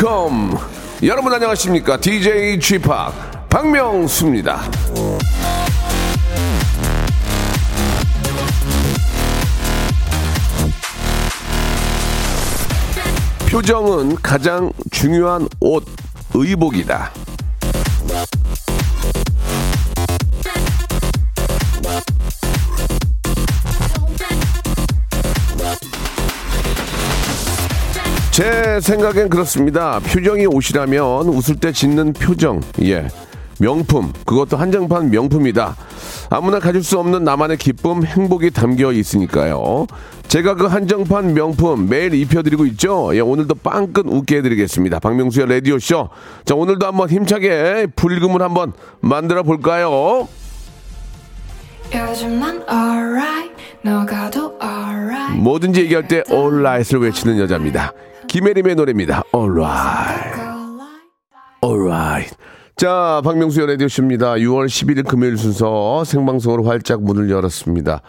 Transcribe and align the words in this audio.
welcome. 0.00 0.56
여러분 1.02 1.32
안녕하십니까? 1.32 1.98
DJ 2.00 2.58
g 2.58 2.78
p 2.78 2.88
박명수입니다. 3.50 4.62
표정은 13.50 14.16
가장 14.16 14.72
중요한 14.90 15.46
옷, 15.60 15.84
의복이다. 16.32 17.12
제 28.70 28.78
생각엔 28.78 29.30
그렇습니다. 29.30 29.98
표정이 29.98 30.46
옷이라면 30.46 31.26
웃을 31.26 31.56
때 31.56 31.72
짓는 31.72 32.12
표정, 32.12 32.60
예. 32.82 33.08
명품, 33.58 34.12
그것도 34.24 34.56
한정판 34.56 35.10
명품이다. 35.10 35.74
아무나 36.30 36.60
가질 36.60 36.84
수 36.84 36.96
없는 37.00 37.24
나만의 37.24 37.56
기쁨, 37.56 38.04
행복이 38.04 38.52
담겨 38.52 38.92
있으니까요. 38.92 39.88
제가 40.28 40.54
그 40.54 40.66
한정판 40.66 41.34
명품 41.34 41.88
매일 41.88 42.14
입혀드리고 42.14 42.64
있죠. 42.66 43.10
예, 43.16 43.18
오늘도 43.18 43.56
빵끝 43.56 44.06
웃게 44.06 44.36
해드리겠습니다. 44.36 45.00
박명수의 45.00 45.48
라디오쇼. 45.48 46.08
자, 46.44 46.54
오늘도 46.54 46.86
한번 46.86 47.10
힘차게 47.10 47.88
불금을 47.96 48.40
한번 48.40 48.72
만들어 49.00 49.42
볼까요? 49.42 50.28
요즘 51.92 52.38
난 52.38 52.62
alright 52.70 53.52
너가도 53.82 54.56
alright 54.62 55.40
뭐든지 55.40 55.80
얘기할 55.80 56.06
때 56.06 56.22
alright을 56.30 57.00
외치는 57.00 57.40
여자입니다. 57.40 57.92
김혜림의 58.30 58.76
노래입니다. 58.76 59.24
alright. 59.34 60.40
alright. 61.64 62.36
자, 62.76 63.20
박명수의 63.24 63.66
라디오쇼입니다. 63.66 64.34
6월 64.34 64.66
11일 64.66 65.04
금요일 65.08 65.36
순서 65.36 66.04
생방송으로 66.04 66.62
활짝 66.62 67.02
문을 67.02 67.28
열었습니다. 67.28 68.02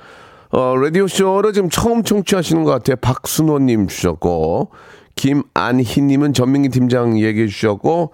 어, 0.52 0.76
라디오쇼를 0.76 1.54
지금 1.54 1.70
처음 1.72 2.04
청취하시는 2.04 2.64
것 2.64 2.70
같아요. 2.70 2.98
박순호님 2.98 3.88
주셨고, 3.88 4.70
김안희님은 5.16 6.34
전민기 6.34 6.70
팀장 6.70 7.20
얘기해 7.20 7.48
주셨고, 7.48 8.12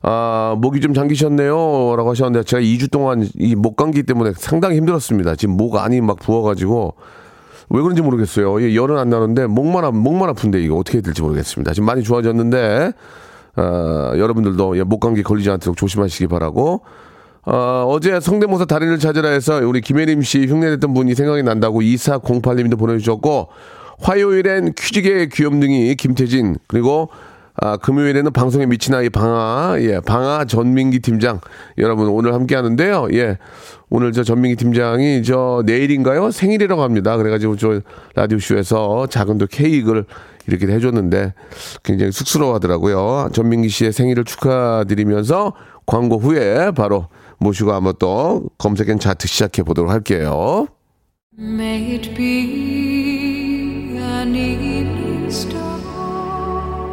아, 0.00 0.56
목이 0.58 0.80
좀 0.80 0.94
잠기셨네요. 0.94 1.94
라고 1.94 2.08
하셨는데, 2.10 2.44
제가 2.44 2.62
2주 2.62 2.90
동안 2.90 3.28
이 3.38 3.54
목 3.54 3.76
감기 3.76 4.02
때문에 4.02 4.32
상당히 4.34 4.76
힘들었습니다. 4.78 5.36
지금 5.36 5.58
목 5.58 5.76
안이 5.76 6.00
막 6.00 6.18
부어가지고, 6.20 6.94
왜 7.70 7.80
그런지 7.82 8.02
모르겠어요. 8.02 8.60
예, 8.62 8.74
열은 8.74 8.98
안 8.98 9.08
나는데 9.10 9.46
목만 9.46 9.84
아, 9.84 9.90
목만 9.90 10.28
아픈데 10.30 10.60
이거 10.60 10.76
어떻게 10.76 10.98
해야 10.98 11.02
될지 11.02 11.22
모르겠습니다. 11.22 11.72
지금 11.72 11.86
많이 11.86 12.02
좋아졌는데 12.02 12.92
어, 13.56 14.12
여러분들도 14.16 14.76
예, 14.78 14.82
목 14.82 15.00
감기 15.00 15.22
걸리지 15.22 15.50
않도록 15.50 15.76
조심하시기 15.76 16.26
바라고. 16.26 16.82
어, 17.46 17.84
어제 17.88 18.20
성대모사 18.20 18.66
달인을 18.66 18.98
찾으라 18.98 19.30
해서 19.30 19.60
우리 19.64 19.80
김혜림 19.80 20.20
씨 20.22 20.46
흉내냈던 20.46 20.92
분이 20.92 21.14
생각이 21.14 21.42
난다고 21.42 21.80
2408님도 21.80 22.78
보내주셨고 22.78 23.48
화요일엔 24.00 24.74
퀴즈계의 24.74 25.28
귀염둥이 25.30 25.94
김태진 25.94 26.56
그리고 26.66 27.08
아, 27.62 27.76
금요일에는 27.76 28.32
방송에 28.32 28.64
미친 28.64 28.94
아이 28.94 29.10
방아, 29.10 29.76
예, 29.80 30.00
방아 30.00 30.46
전민기 30.46 31.00
팀장. 31.00 31.40
여러분, 31.76 32.08
오늘 32.08 32.32
함께 32.32 32.54
하는데요. 32.56 33.08
예, 33.12 33.36
오늘 33.90 34.12
저 34.12 34.24
전민기 34.24 34.56
팀장이 34.56 35.22
저 35.22 35.62
내일인가요? 35.66 36.30
생일이라고 36.30 36.82
합니다. 36.82 37.18
그래가지고 37.18 37.56
저 37.56 37.80
라디오쇼에서 38.14 39.08
작은 39.08 39.36
또 39.36 39.46
케이크를 39.46 40.06
이렇게 40.46 40.66
해줬는데 40.66 41.34
굉장히 41.82 42.12
쑥스러워 42.12 42.54
하더라고요. 42.54 43.28
전민기 43.34 43.68
씨의 43.68 43.92
생일을 43.92 44.24
축하드리면서 44.24 45.52
광고 45.84 46.16
후에 46.16 46.70
바로 46.70 47.08
모시고 47.38 47.72
한번 47.72 47.94
또 47.98 48.44
검색엔 48.56 49.00
차트 49.00 49.28
시작해 49.28 49.62
보도록 49.62 49.90
할게요. 49.90 50.66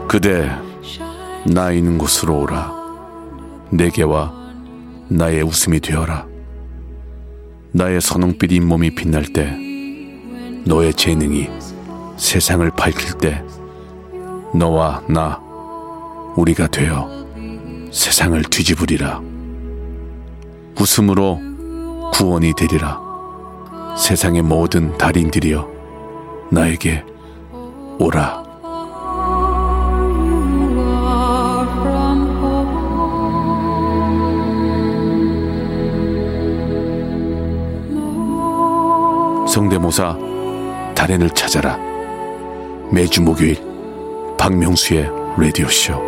그대 0.08 0.50
나 1.46 1.72
있는 1.72 1.98
곳으로 1.98 2.40
오라. 2.40 2.74
내게와 3.72 4.34
나의 5.10 5.44
웃음이 5.44 5.82
되어라. 5.82 6.26
나의 7.74 8.00
선홍빛 8.00 8.54
잇몸이 8.54 8.96
빛날 8.96 9.26
때 9.26 9.54
너의 10.66 10.94
재능이 10.94 11.50
세상을 12.16 12.70
밝힐 12.72 13.18
때 13.18 13.44
너와 14.56 15.04
나 15.10 15.42
우리가 16.38 16.68
되어 16.68 17.10
세상을 17.92 18.42
뒤집으리라. 18.44 19.22
웃음으로 20.80 21.40
구원이 22.14 22.54
되리라. 22.56 23.02
세상의 23.98 24.42
모든 24.42 24.98
달인들이여 24.98 25.68
나에게 26.52 27.04
오라 28.00 28.47
성대모사 39.58 40.16
달인을 40.94 41.32
찾아라. 41.32 41.80
매주 42.92 43.24
목요일 43.24 43.60
박명수의 44.38 45.10
라디오 45.36 45.68
쇼. 45.68 46.00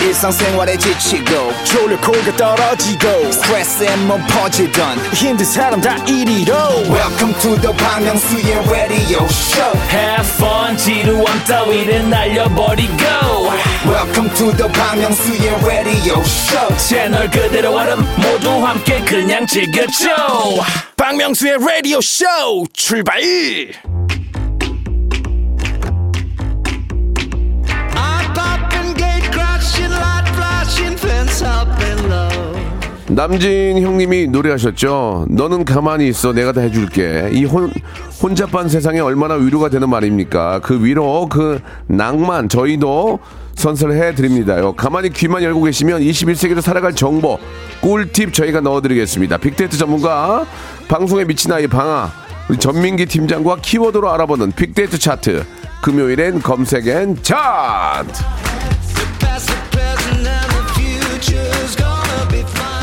일상생활에 0.00 0.76
지치고, 0.76 1.52
졸려 1.64 2.00
코가 2.00 2.36
떨어지고, 2.36 3.32
스트레스에 3.32 3.96
몸 4.06 4.20
퍼지던, 4.28 4.98
힘든 5.12 5.44
사람 5.44 5.80
다 5.80 5.96
이리로. 6.04 6.54
welcome 6.88 7.34
to 7.40 7.60
the 7.60 7.76
Bang 7.78 8.06
Myung-soo's 8.06 8.70
radio 8.70 9.24
show 9.24 9.76
Have 9.90 10.28
fun 10.36 10.76
지루함 10.76 11.26
따위를 11.48 12.08
날려버리고 12.08 12.94
welcome 13.86 14.28
to 14.36 14.52
the 14.56 14.68
Myung-soo's 14.68 15.66
radio 15.66 16.20
show 16.22 16.76
채널 16.76 17.28
그대로 17.30 17.74
얼음 17.76 17.98
모두 18.16 18.50
함께 18.64 19.00
그냥 19.00 19.44
즐겨줘 19.46 20.08
박명수의 20.96 21.58
라디오 21.58 22.00
쇼 22.00 22.24
출발! 22.72 23.20
남진 33.08 33.82
형님이 33.82 34.28
노래하셨죠. 34.28 35.26
너는 35.28 35.66
가만히 35.66 36.08
있어. 36.08 36.32
내가 36.32 36.52
다 36.52 36.62
해줄게. 36.62 37.28
이 37.32 37.44
혼, 37.44 37.70
혼잡한 38.22 38.70
세상에 38.70 39.00
얼마나 39.00 39.34
위로가 39.34 39.68
되는 39.68 39.90
말입니까? 39.90 40.60
그 40.60 40.82
위로, 40.82 41.28
그 41.28 41.60
낭만, 41.88 42.48
저희도 42.48 43.18
선사해 43.54 44.14
드립니다요. 44.14 44.74
가만히 44.74 45.10
귀만 45.10 45.42
열고 45.42 45.62
계시면 45.62 46.00
21세기를 46.00 46.60
살아갈 46.60 46.94
정보, 46.94 47.38
꿀팁 47.80 48.32
저희가 48.32 48.60
넣어드리겠습니다. 48.60 49.36
빅데이터 49.38 49.76
전문가, 49.76 50.44
방송에 50.88 51.24
미친 51.24 51.52
아이 51.52 51.66
방아, 51.66 52.10
우리 52.48 52.58
전민기 52.58 53.06
팀장과 53.06 53.56
키워드로 53.62 54.10
알아보는 54.12 54.52
빅데이터 54.52 54.96
차트. 54.96 55.44
금요일엔 55.82 56.42
검색 56.42 56.86
엔 56.86 57.16
차트! 57.22 58.12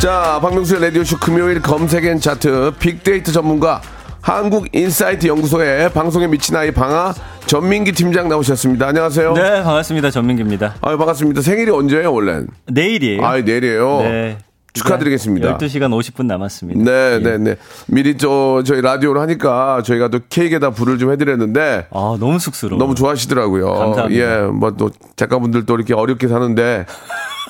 자, 0.01 0.39
박명수의 0.42 0.81
라디오쇼 0.81 1.18
금요일 1.18 1.62
검색 1.62 2.06
N 2.06 2.19
차트 2.19 2.72
빅데이터 2.80 3.33
전문가 3.33 3.81
한국인사이트 4.29 5.25
연구소의 5.25 5.91
방송에 5.91 6.27
미친 6.27 6.55
아이 6.55 6.69
방아 6.69 7.15
전민기 7.47 7.93
팀장 7.93 8.29
나오셨습니다. 8.29 8.85
안녕하세요. 8.89 9.33
네, 9.33 9.63
반갑습니다. 9.63 10.11
전민기입니다. 10.11 10.75
아유, 10.81 10.99
반갑습니다. 10.99 11.41
생일이 11.41 11.71
언제예요, 11.71 12.13
원래? 12.13 12.43
내일이에요. 12.67 13.25
아, 13.25 13.37
내일이에요. 13.41 13.99
네. 14.03 14.37
축하드리겠습니다. 14.73 15.57
12시간 15.57 15.89
50분 15.99 16.27
남았습니다. 16.27 16.79
네, 16.79 17.15
예. 17.15 17.19
네, 17.23 17.37
네. 17.39 17.55
미리 17.87 18.19
저 18.19 18.61
저희 18.63 18.81
라디오를 18.81 19.19
하니까 19.19 19.81
저희가 19.83 20.09
또 20.09 20.19
케이크에다 20.29 20.69
불을 20.69 20.99
좀 20.99 21.11
해드렸는데 21.11 21.87
아, 21.89 22.15
너무 22.19 22.37
쑥스러워. 22.37 22.77
너무 22.77 22.93
좋아하시더라고요. 22.93 23.65
감사합니다. 23.73 24.11
예, 24.11 24.41
뭐 24.45 24.69
또 24.77 24.91
작가분들 25.15 25.65
또 25.65 25.73
이렇게 25.73 25.95
어렵게 25.95 26.27
사는데 26.27 26.85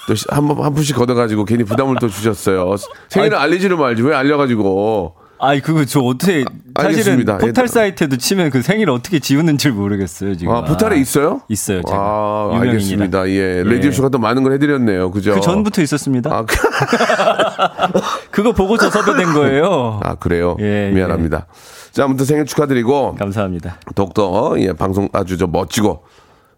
또한번한 0.07 0.73
푼씩 0.73 0.95
걷어가지고 0.95 1.43
괜히 1.43 1.65
부담을 1.65 1.97
또 1.99 2.07
주셨어요. 2.07 2.75
생일을 3.09 3.37
알리지를 3.37 3.75
말지 3.75 4.01
왜 4.01 4.15
알려가지고 4.15 5.15
아니 5.41 5.61
그거 5.61 5.85
저 5.85 6.01
어떻게 6.01 6.43
아, 6.75 6.83
사실은 6.83 7.13
알겠습니다. 7.13 7.37
포탈 7.37 7.63
예. 7.63 7.67
사이트에도 7.67 8.17
치면 8.17 8.49
그 8.49 8.61
생일 8.61 8.89
어떻게 8.89 9.19
지우는지 9.19 9.69
모르겠어요 9.69 10.35
지금. 10.35 10.53
아, 10.53 10.63
포탈에 10.63 10.97
있어요? 10.97 11.41
있어요. 11.47 11.81
제가. 11.83 11.97
아, 11.97 12.49
유명인이라. 12.55 12.71
알겠습니다. 12.71 13.29
예. 13.29 13.63
라디오 13.63 13.91
쇼가 13.91 14.09
또 14.09 14.17
많은 14.19 14.43
걸 14.43 14.53
해드렸네요. 14.53 15.11
그죠? 15.11 15.33
그 15.35 15.41
전부터 15.41 15.81
있었습니다. 15.81 16.29
아, 16.33 16.45
그- 16.45 16.55
그거 18.31 18.51
보고서 18.51 18.89
섭외된 18.89 19.33
거예요. 19.33 19.99
아, 20.03 20.15
그래요? 20.15 20.57
예, 20.59 20.91
미안합니다. 20.93 21.47
자, 21.91 22.03
아무튼 22.03 22.25
생일 22.25 22.45
축하드리고, 22.45 23.15
감사합니다. 23.15 23.77
더욱더, 23.95 24.55
예, 24.59 24.73
방송 24.73 25.09
아주 25.13 25.37
저 25.37 25.47
멋지고, 25.47 26.03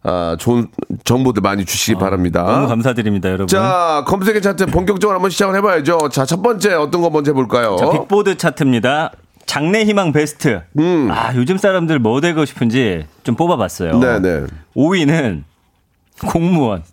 아, 0.04 0.36
좋은 0.40 0.68
정보들 1.04 1.42
많이 1.42 1.64
주시기 1.66 2.00
바랍니다. 2.00 2.44
너무 2.44 2.68
감사드립니다, 2.68 3.30
여러분. 3.30 3.48
자, 3.48 4.04
검색 4.08 4.38
N 4.38 4.42
차트 4.42 4.66
본격적으로 4.68 5.16
한번 5.16 5.30
시작을 5.30 5.56
해봐야죠. 5.58 6.10
자, 6.10 6.26
첫 6.26 6.42
번째 6.42 6.74
어떤 6.74 7.02
거 7.02 7.10
먼저 7.10 7.32
해볼까요? 7.32 7.76
자, 7.78 7.90
빅보드 7.92 8.38
차트입니다. 8.38 9.12
장래 9.46 9.84
희망 9.84 10.12
베스트. 10.12 10.62
아, 11.12 11.34
요즘 11.36 11.58
사람들 11.58 12.00
뭐 12.00 12.20
되고 12.22 12.46
싶은지 12.46 13.06
좀 13.24 13.36
뽑아봤어요. 13.36 13.92
음. 13.92 14.00
네네. 14.00 14.48
5위는 14.76 15.44
공무원. 16.28 16.84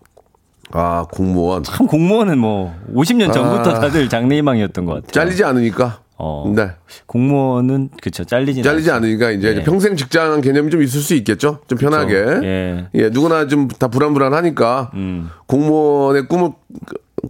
아, 0.72 1.06
공무원. 1.10 1.62
참 1.62 1.86
공무원은 1.86 2.38
뭐 2.38 2.74
50년 2.94 3.32
전부터 3.32 3.70
아. 3.70 3.80
다들 3.80 4.08
장래 4.10 4.36
희망이었던 4.36 4.84
것 4.84 4.94
같아요. 4.94 5.12
잘리지 5.12 5.44
않으니까. 5.44 6.00
어. 6.20 6.52
네. 6.54 6.70
공무원은 7.06 7.90
그쵸 8.02 8.24
잘리지 8.24 8.62
잘리지 8.62 8.90
않으니까 8.90 9.30
이제 9.30 9.56
예. 9.58 9.62
평생 9.62 9.94
직장 9.96 10.40
개념이 10.40 10.70
좀 10.70 10.82
있을 10.82 11.00
수 11.00 11.14
있겠죠? 11.14 11.60
좀 11.68 11.78
편하게. 11.78 12.24
그쵸. 12.24 12.44
예. 12.44 12.86
예, 12.94 13.08
누구나 13.10 13.46
좀 13.46 13.68
다 13.78 13.86
불안불안하니까 13.88 14.90
음. 14.94 15.30
공무원의 15.46 16.26
꿈을 16.26 16.50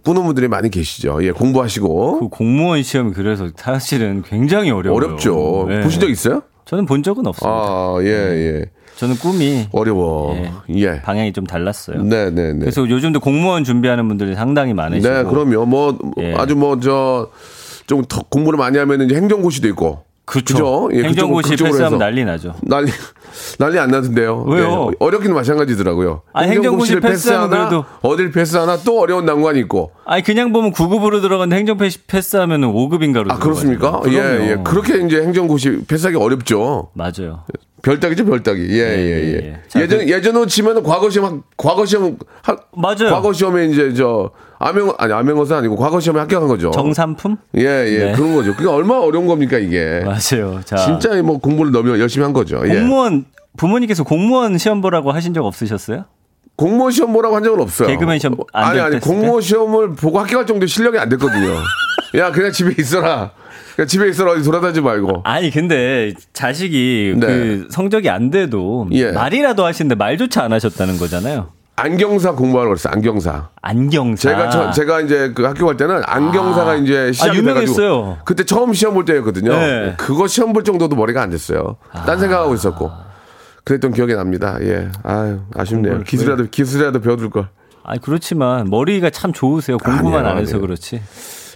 꾸는 0.03 0.23
분들이 0.23 0.47
많이 0.47 0.69
계시죠. 0.71 1.19
예, 1.23 1.31
공부하시고. 1.31 2.19
그 2.19 2.27
공무원 2.29 2.81
시험이 2.83 3.11
그래서 3.13 3.49
사실은 3.55 4.23
굉장히 4.27 4.71
어려워요. 4.71 4.97
어렵죠. 4.97 5.67
예. 5.71 5.81
보신 5.81 5.99
적 6.01 6.09
있어요? 6.09 6.41
저는 6.65 6.85
본 6.85 7.03
적은 7.03 7.25
없습니다. 7.27 7.55
아, 7.57 7.97
예, 8.01 8.07
예. 8.07 8.65
저는 8.97 9.15
꿈이 9.17 9.67
어려워. 9.71 10.35
예. 10.75 11.01
방향이 11.01 11.31
좀 11.33 11.45
달랐어요. 11.45 12.03
네, 12.03 12.29
네, 12.31 12.53
네. 12.53 12.59
그래서 12.59 12.87
요즘도 12.87 13.19
공무원 13.19 13.63
준비하는 13.63 14.07
분들이 14.07 14.35
상당히 14.35 14.73
많으시고 14.73 15.13
네, 15.13 15.23
그럼요. 15.23 15.65
뭐 15.65 15.97
예. 16.19 16.33
아주 16.35 16.55
뭐저 16.55 17.29
좀더 17.89 18.21
공부를 18.29 18.57
많이 18.57 18.77
하면 18.77 19.01
이제 19.01 19.15
행정고시도 19.15 19.67
있고. 19.69 20.03
그쵸. 20.25 20.53
그죠? 20.53 20.89
예, 20.93 21.03
행정고시 21.07 21.55
패스하면. 21.57 21.97
난리 21.97 22.23
나죠. 22.23 22.53
난리 22.61 22.91
난리 23.57 23.79
안 23.79 23.89
나던데요. 23.89 24.43
왜요? 24.47 24.89
예, 24.91 24.95
어렵긴 24.99 25.33
마찬가지더라고요. 25.33 26.21
아, 26.33 26.41
행정고시 26.41 26.93
행정고시 26.93 26.93
를 26.93 27.01
패스하면 27.01 27.49
패스하나 27.49 27.85
어딜 28.03 28.31
패스하나 28.31 28.77
또 28.85 28.99
어려운 28.99 29.25
난관이 29.25 29.59
있고. 29.61 29.91
아니 30.05 30.21
그냥 30.23 30.53
보면 30.53 30.71
9급으로 30.73 31.21
들어갔는데 31.21 31.57
행정 31.57 31.77
패스 31.77 32.05
패스하면 32.05 32.61
5급인가로 32.61 33.31
아 33.31 33.39
그렇습니까? 33.39 34.01
예, 34.09 34.51
예. 34.51 34.57
그렇게 34.63 35.03
이제 35.03 35.19
행정고시 35.23 35.85
패스하기 35.87 36.15
어렵죠. 36.17 36.89
맞아요. 36.93 37.43
별따기죠, 37.81 38.25
별따기. 38.25 38.67
예, 38.69 38.77
예, 38.77 38.99
예. 38.99 39.33
예. 39.35 39.59
자, 39.67 39.81
예전 39.81 39.99
그- 39.99 40.09
예전으로 40.11 40.45
치면은 40.45 40.83
과거 40.83 41.09
시험 41.09 41.25
학- 41.25 41.43
과거 41.57 41.85
시험 41.87 42.17
하, 42.43 42.55
맞아요. 42.75 43.09
과거 43.09 43.33
시험에 43.33 43.65
이제 43.65 43.93
저 43.95 44.29
암행 44.59 44.91
아니 44.97 45.13
암행어사 45.13 45.57
아니고 45.57 45.77
과거 45.77 45.99
시험에 46.01 46.19
합격한 46.19 46.47
거죠. 46.49 46.71
정산품? 46.71 47.37
예, 47.57 47.61
예. 47.61 48.05
네. 48.05 48.11
그런 48.11 48.35
거죠. 48.35 48.53
그게 48.55 48.67
얼마나 48.67 49.01
어려운 49.01 49.25
겁니까, 49.25 49.57
이게. 49.57 50.01
맞아요. 50.03 50.59
자, 50.65 50.75
진짜 50.75 51.21
뭐 51.23 51.37
공부를 51.39 51.71
너무 51.71 51.97
열심히 51.97 52.23
한 52.25 52.33
거죠. 52.33 52.61
예. 52.65 52.75
공무원 52.75 53.25
부모님께서 53.55 54.03
공무원 54.03 54.57
시험 54.57 54.81
보라고 54.81 55.11
하신 55.13 55.33
적 55.33 55.45
없으셨어요? 55.45 56.05
공무원 56.57 56.91
시험 56.91 57.13
보라고 57.13 57.37
한 57.37 57.43
적은 57.43 57.61
없어요. 57.61 57.87
개그맨 57.87 58.19
시험 58.19 58.35
안 58.51 58.71
아니 58.71 58.79
아니? 58.81 58.99
공무원 58.99 59.41
시험을 59.41 59.93
보고 59.95 60.19
합격할 60.19 60.45
정도 60.45 60.65
의 60.65 60.67
실력이 60.67 60.97
안 60.99 61.07
됐거든요. 61.07 61.55
야 62.19 62.31
그냥 62.31 62.51
집에 62.51 62.75
있어라. 62.77 63.31
그냥 63.77 63.87
집에 63.87 64.09
있어라 64.09 64.33
어디 64.33 64.43
돌아다니지 64.43 64.81
말고. 64.81 65.21
아니 65.23 65.51
근데 65.51 66.13
자식이 66.33 67.13
네. 67.17 67.25
그 67.27 67.67
성적이 67.71 68.09
안 68.09 68.29
돼도 68.29 68.89
예. 68.91 69.13
말이라도 69.13 69.65
하시는데 69.65 69.95
말조차 69.95 70.43
안 70.43 70.51
하셨다는 70.51 70.97
거잖아요. 70.97 71.49
안경사 71.81 72.33
공부하러 72.33 72.69
그랬어. 72.69 72.89
안경사. 72.89 73.49
안경사. 73.61 74.29
제가 74.29 74.49
저, 74.49 74.71
제가 74.71 75.01
이제 75.01 75.31
그 75.33 75.43
학교 75.43 75.65
갈 75.65 75.77
때는 75.77 76.01
안경사가 76.05 76.75
이제 76.75 77.11
시작이 77.11 77.39
아. 77.39 77.41
돼가지고 77.41 78.17
그때 78.25 78.43
처음 78.43 78.73
시험 78.73 78.93
볼 78.93 79.05
때였거든요. 79.05 79.51
네. 79.51 79.95
그거 79.97 80.27
시험 80.27 80.53
볼 80.53 80.63
정도도 80.63 80.95
머리가 80.95 81.21
안 81.21 81.29
됐어요. 81.29 81.77
딴 82.05 82.19
생각하고 82.19 82.53
있었고. 82.53 82.91
그랬던 83.63 83.93
기억이 83.93 84.15
납니다. 84.15 84.57
예. 84.61 84.89
아유, 85.03 85.41
아쉽네요. 85.55 86.03
기술이라도, 86.03 86.47
기술이라도 86.49 87.01
배워둘 87.01 87.29
걸. 87.29 87.49
아니 87.83 88.01
그렇지만 88.01 88.69
머리가 88.69 89.09
참 89.09 89.31
좋으세요. 89.31 89.77
공부만 89.77 90.19
아니에요, 90.19 90.29
안 90.29 90.37
해서 90.37 90.51
아니에요. 90.57 90.61
그렇지. 90.61 91.01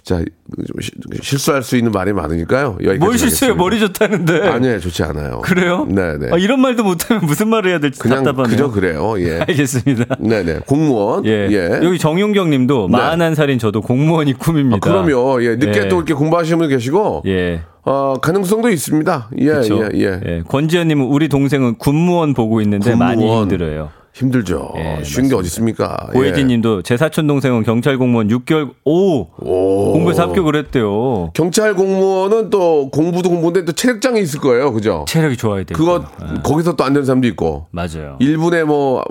자, 0.04 0.22
실수할 1.22 1.62
수 1.62 1.78
있는 1.78 1.90
말이 1.90 2.12
많으니까요. 2.12 2.76
뭘 3.00 3.16
실수해요? 3.16 3.54
머리 3.54 3.80
좋다는데. 3.80 4.48
아니에요, 4.48 4.78
좋지 4.78 5.02
않아요. 5.02 5.40
그래요? 5.40 5.86
네네. 5.88 6.28
아, 6.30 6.36
이런 6.36 6.60
말도 6.60 6.84
못하면 6.84 7.24
무슨 7.24 7.48
말을 7.48 7.70
해야 7.70 7.78
될지 7.78 7.98
그냥 7.98 8.22
답답하네요. 8.22 8.50
그저 8.50 8.70
그래요. 8.70 9.14
예. 9.18 9.40
알겠습니다. 9.48 10.16
네네. 10.20 10.60
공무원. 10.66 11.24
예. 11.24 11.48
예. 11.50 11.80
여기 11.82 11.98
정용경 11.98 12.50
님도 12.50 12.90
네. 12.92 12.98
41살인 12.98 13.58
저도 13.58 13.80
공무원이 13.80 14.34
꿈입니다. 14.34 14.76
아, 14.76 14.80
그럼요. 14.80 15.42
예. 15.42 15.56
늦게 15.56 15.84
예. 15.84 15.88
또 15.88 15.96
이렇게 15.96 16.12
공부하시는 16.12 16.58
분 16.58 16.68
계시고. 16.68 17.22
예. 17.26 17.62
어, 17.86 18.14
가능성도 18.20 18.68
있습니다. 18.68 19.30
예, 19.38 19.44
그렇죠. 19.44 19.84
예, 19.84 19.88
예. 20.00 20.20
예. 20.26 20.42
권지현 20.48 20.88
님은 20.88 21.06
우리 21.06 21.28
동생은 21.28 21.76
군무원 21.76 22.34
보고 22.34 22.60
있는데 22.60 22.94
많이 22.94 23.16
군무원. 23.22 23.42
힘들어요. 23.42 23.90
힘들죠. 24.14 24.72
예, 24.76 25.02
쉬운 25.02 25.28
게 25.28 25.34
어디 25.34 25.46
있습니까? 25.46 26.08
고혜진 26.12 26.48
예. 26.48 26.54
님도 26.54 26.82
제 26.82 26.96
사촌 26.96 27.26
동생은 27.26 27.64
경찰 27.64 27.98
공무원 27.98 28.28
6개월 28.28 28.70
오, 28.84 29.26
오. 29.38 29.92
공부해서 29.92 30.22
합격을 30.22 30.54
했대요. 30.54 31.30
경찰 31.34 31.74
공무원은 31.74 32.48
또 32.50 32.90
공부도 32.90 33.28
공부인데 33.28 33.64
또 33.64 33.72
체력장이 33.72 34.20
있을 34.20 34.40
거예요. 34.40 34.72
그죠? 34.72 35.04
체력이 35.08 35.36
좋아야 35.36 35.64
돼요. 35.64 35.76
그거 35.76 36.04
거기서 36.44 36.76
또 36.76 36.84
안 36.84 36.92
되는 36.92 37.04
사람도 37.04 37.26
있고. 37.28 37.66
맞아요. 37.72 38.16
1분에 38.20 38.62
뭐, 38.64 39.02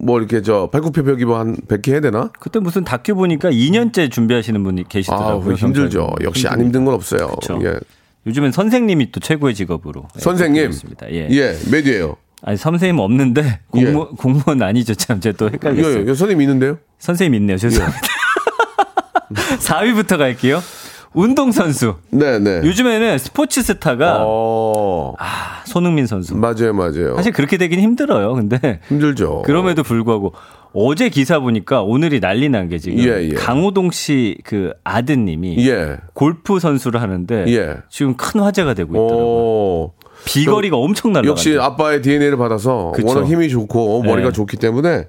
뭐 0.00 0.18
이렇게 0.18 0.40
저 0.40 0.70
팔굽혀펴기 0.72 1.24
뭐한 1.26 1.56
100개 1.68 1.90
해야 1.92 2.00
되나? 2.00 2.30
그때 2.40 2.60
무슨 2.60 2.82
다큐 2.84 3.14
보니까 3.14 3.50
2년째 3.50 4.10
준비하시는 4.10 4.62
분이 4.62 4.82
아, 4.82 4.88
계시더라고요. 4.88 5.40
그거 5.40 5.54
힘들죠. 5.54 6.08
역시 6.22 6.46
안 6.48 6.54
공무원. 6.54 6.66
힘든 6.66 6.84
건 6.86 6.94
없어요. 6.94 7.26
그쵸. 7.40 7.58
예. 7.64 7.74
요즘엔 8.26 8.52
선생님이 8.52 9.12
또 9.12 9.20
최고의 9.20 9.54
직업으로. 9.54 10.04
예, 10.16 10.20
선생님. 10.20 10.70
예. 11.10 11.28
예, 11.30 11.56
몇이에요? 11.70 12.16
아니 12.42 12.56
선생님 12.56 12.98
없는데 12.98 13.60
공무, 13.70 14.08
공무원 14.16 14.62
아니죠. 14.62 14.94
참 14.94 15.20
제가 15.20 15.36
또 15.36 15.50
헷갈렸어요. 15.50 15.96
예, 15.96 16.00
예, 16.00 16.06
선생님 16.06 16.40
있는데요? 16.42 16.78
선생님 16.98 17.34
있네요. 17.40 17.56
죄송합니다. 17.58 18.00
4위부터 19.30 20.18
갈게요. 20.18 20.60
운동선수. 21.12 21.96
네, 22.10 22.38
네. 22.38 22.60
요즘에는 22.64 23.18
스포츠 23.18 23.62
스타가 23.62 24.18
어, 24.24 25.14
아, 25.18 25.62
손흥민 25.66 26.06
선수. 26.06 26.36
맞아요, 26.36 26.72
맞아요. 26.72 27.16
사실 27.16 27.32
그렇게 27.32 27.56
되긴 27.56 27.80
힘들어요. 27.80 28.32
근데 28.34 28.80
힘들죠. 28.88 29.42
그럼에도 29.44 29.82
불구하고 29.82 30.34
어제 30.72 31.08
기사 31.08 31.40
보니까 31.40 31.82
오늘이 31.82 32.20
난리 32.20 32.48
난 32.48 32.68
게 32.68 32.78
지금 32.78 33.00
예, 33.00 33.28
예. 33.28 33.34
강호동 33.34 33.90
씨 33.90 34.38
그 34.44 34.72
아드님이 34.84 35.68
예. 35.68 35.96
골프 36.14 36.60
선수를 36.60 37.02
하는데 37.02 37.44
예. 37.48 37.78
지금 37.90 38.14
큰 38.16 38.40
화제가 38.40 38.74
되고 38.74 38.92
있더라고요. 38.94 39.18
오. 39.26 39.92
비거리가 40.24 40.76
엄청 40.76 41.12
날라. 41.12 41.26
역시 41.26 41.56
아빠의 41.58 42.02
DNA를 42.02 42.36
받아서 42.36 42.92
그쵸. 42.94 43.08
워낙 43.08 43.24
힘이 43.26 43.48
좋고 43.48 44.02
머리가 44.02 44.28
네. 44.28 44.32
좋기 44.32 44.56
때문에 44.56 45.06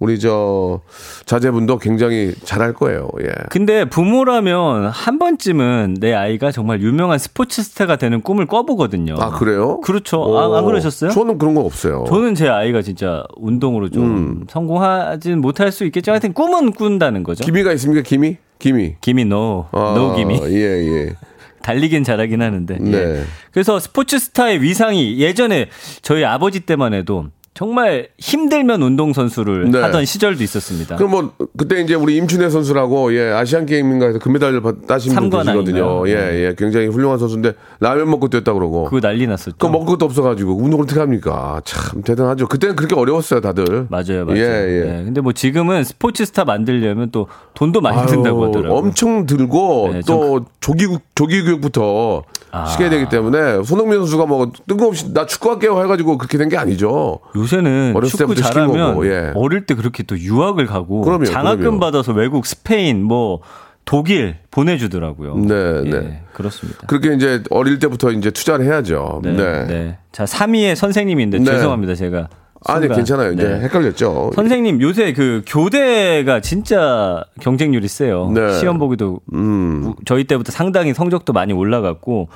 우리 0.00 0.18
저 0.18 0.80
자제분도 1.26 1.76
굉장히 1.78 2.32
잘할 2.42 2.72
거예요. 2.72 3.10
예. 3.20 3.28
근데 3.50 3.84
부모라면 3.84 4.86
한 4.88 5.18
번쯤은 5.18 5.96
내 6.00 6.14
아이가 6.14 6.50
정말 6.50 6.80
유명한 6.80 7.18
스포츠 7.18 7.62
스타가 7.62 7.96
되는 7.96 8.22
꿈을 8.22 8.46
꿔보거든요. 8.46 9.16
아 9.18 9.28
그래요? 9.30 9.78
그렇죠. 9.82 10.38
아, 10.38 10.56
안 10.56 10.64
오, 10.64 10.66
그러셨어요? 10.66 11.10
저는 11.10 11.36
그런 11.36 11.54
건 11.54 11.66
없어요. 11.66 12.04
저는 12.08 12.34
제 12.34 12.48
아이가 12.48 12.80
진짜 12.80 13.24
운동으로 13.36 13.90
좀 13.90 14.04
음. 14.04 14.44
성공하진 14.48 15.38
못할 15.42 15.70
수 15.70 15.84
있겠지만 15.84 16.14
하여튼 16.14 16.32
꿈은 16.32 16.72
꾼다는 16.72 17.22
거죠. 17.22 17.44
기미가 17.44 17.72
있습니까? 17.74 18.02
기미? 18.02 18.38
기미. 18.58 18.94
기미 19.02 19.26
no, 19.26 19.66
아, 19.72 19.94
no 19.94 20.14
기미. 20.14 20.40
예, 20.46 20.60
예. 20.60 21.14
달리긴 21.62 22.04
잘하긴 22.04 22.42
하는데. 22.42 22.78
예. 22.80 22.90
네. 22.90 23.24
그래서 23.52 23.78
스포츠 23.78 24.18
스타의 24.18 24.62
위상이 24.62 25.18
예전에 25.18 25.68
저희 26.02 26.24
아버지 26.24 26.60
때만 26.60 26.94
해도 26.94 27.28
정말 27.52 28.08
힘들면 28.18 28.80
운동선수를 28.80 29.70
네. 29.72 29.80
하던 29.80 30.04
시절도 30.04 30.42
있었습니다. 30.44 30.96
그럼 30.96 31.10
뭐 31.10 31.32
그때 31.58 31.80
이제 31.80 31.94
우리 31.94 32.16
임춘혜 32.16 32.48
선수라고 32.48 33.12
예 33.16 33.32
아시안 33.32 33.66
게임인가에서 33.66 34.18
금메달을 34.20 34.62
받- 34.62 34.86
따신 34.86 35.12
분 35.14 35.24
삼관 35.30 35.46
계시거든요. 35.46 36.00
아닌가요? 36.00 36.08
예, 36.08 36.46
예, 36.46 36.54
굉장히 36.56 36.86
훌륭한 36.86 37.18
선수인데 37.18 37.52
라면 37.80 38.08
먹고 38.10 38.28
뛰었다 38.28 38.52
그러고. 38.52 38.84
그거 38.84 39.00
난리 39.00 39.26
났었죠. 39.26 39.56
그 39.58 39.66
먹을 39.66 39.86
것도 39.86 40.06
없어가지고 40.06 40.56
운동을 40.56 40.84
어떻게 40.84 41.00
합니까? 41.00 41.60
참 41.64 42.02
대단하죠. 42.02 42.46
그때는 42.46 42.76
그렇게 42.76 42.94
어려웠어요, 42.94 43.40
다들. 43.40 43.86
맞아요, 43.90 44.24
맞아요. 44.26 44.36
예, 44.38 44.42
예. 44.42 45.00
예, 45.00 45.04
근데 45.04 45.20
뭐 45.20 45.32
지금은 45.32 45.82
스포츠 45.84 46.24
스타 46.24 46.44
만들려면 46.44 47.10
또 47.10 47.26
돈도 47.54 47.80
많이 47.80 47.98
아유, 47.98 48.06
든다고 48.06 48.46
하더라고요. 48.46 48.78
엄청 48.78 49.26
들고 49.26 49.90
네, 49.92 50.00
또 50.06 50.46
조기 50.60 50.86
조기 51.16 51.42
교육부터 51.42 52.22
아. 52.52 52.66
시켜야 52.66 52.90
되기 52.90 53.08
때문에 53.08 53.62
손흥민 53.62 53.98
선수가 54.00 54.26
뭐 54.26 54.50
뜬금없이 54.66 55.12
나 55.12 55.24
축구할게요 55.26 55.80
해가지고 55.82 56.18
그렇게 56.18 56.36
된 56.38 56.48
게 56.50 56.56
아니죠. 56.56 57.20
요새는 57.36 57.92
어렸을 57.94 58.18
축구 58.18 58.34
때부터 58.34 58.48
잘하면 58.52 58.88
거고, 58.94 59.06
예. 59.06 59.32
어릴 59.36 59.66
때 59.66 59.74
그렇게 59.74 60.02
또 60.02 60.18
유학을 60.18 60.66
가고 60.66 61.02
그럼요, 61.02 61.24
장학금 61.26 61.60
그럼요. 61.60 61.80
받아서 61.80 62.12
외국 62.12 62.44
스페인 62.46 63.04
뭐 63.04 63.40
독일 63.84 64.36
보내주더라고요. 64.50 65.36
네, 65.36 65.54
예, 65.86 65.90
네. 65.90 66.22
그렇습니다. 66.32 66.86
그렇게 66.86 67.14
이제 67.14 67.42
어릴 67.50 67.78
때부터 67.78 68.10
이제 68.12 68.30
투자를 68.30 68.64
해야죠. 68.64 69.20
네, 69.22 69.32
네. 69.32 69.64
네. 69.66 69.98
자, 70.12 70.24
3위의 70.24 70.74
선생님인데 70.74 71.38
네. 71.38 71.44
죄송합니다, 71.44 71.94
제가. 71.94 72.28
아니 72.66 72.80
순간. 72.82 72.96
괜찮아요. 72.96 73.32
이제 73.32 73.42
네. 73.48 73.60
헷갈렸죠. 73.60 74.32
선생님 74.34 74.80
요새 74.82 75.12
그 75.12 75.42
교대가 75.46 76.40
진짜 76.40 77.24
경쟁률이 77.40 77.88
세요. 77.88 78.30
네. 78.34 78.52
시험 78.58 78.78
보기도 78.78 79.20
음. 79.32 79.84
우- 79.86 79.94
저희 80.04 80.24
때부터 80.24 80.52
상당히 80.52 80.92
성적도 80.92 81.32
많이 81.32 81.52
올라갔고 81.52 82.28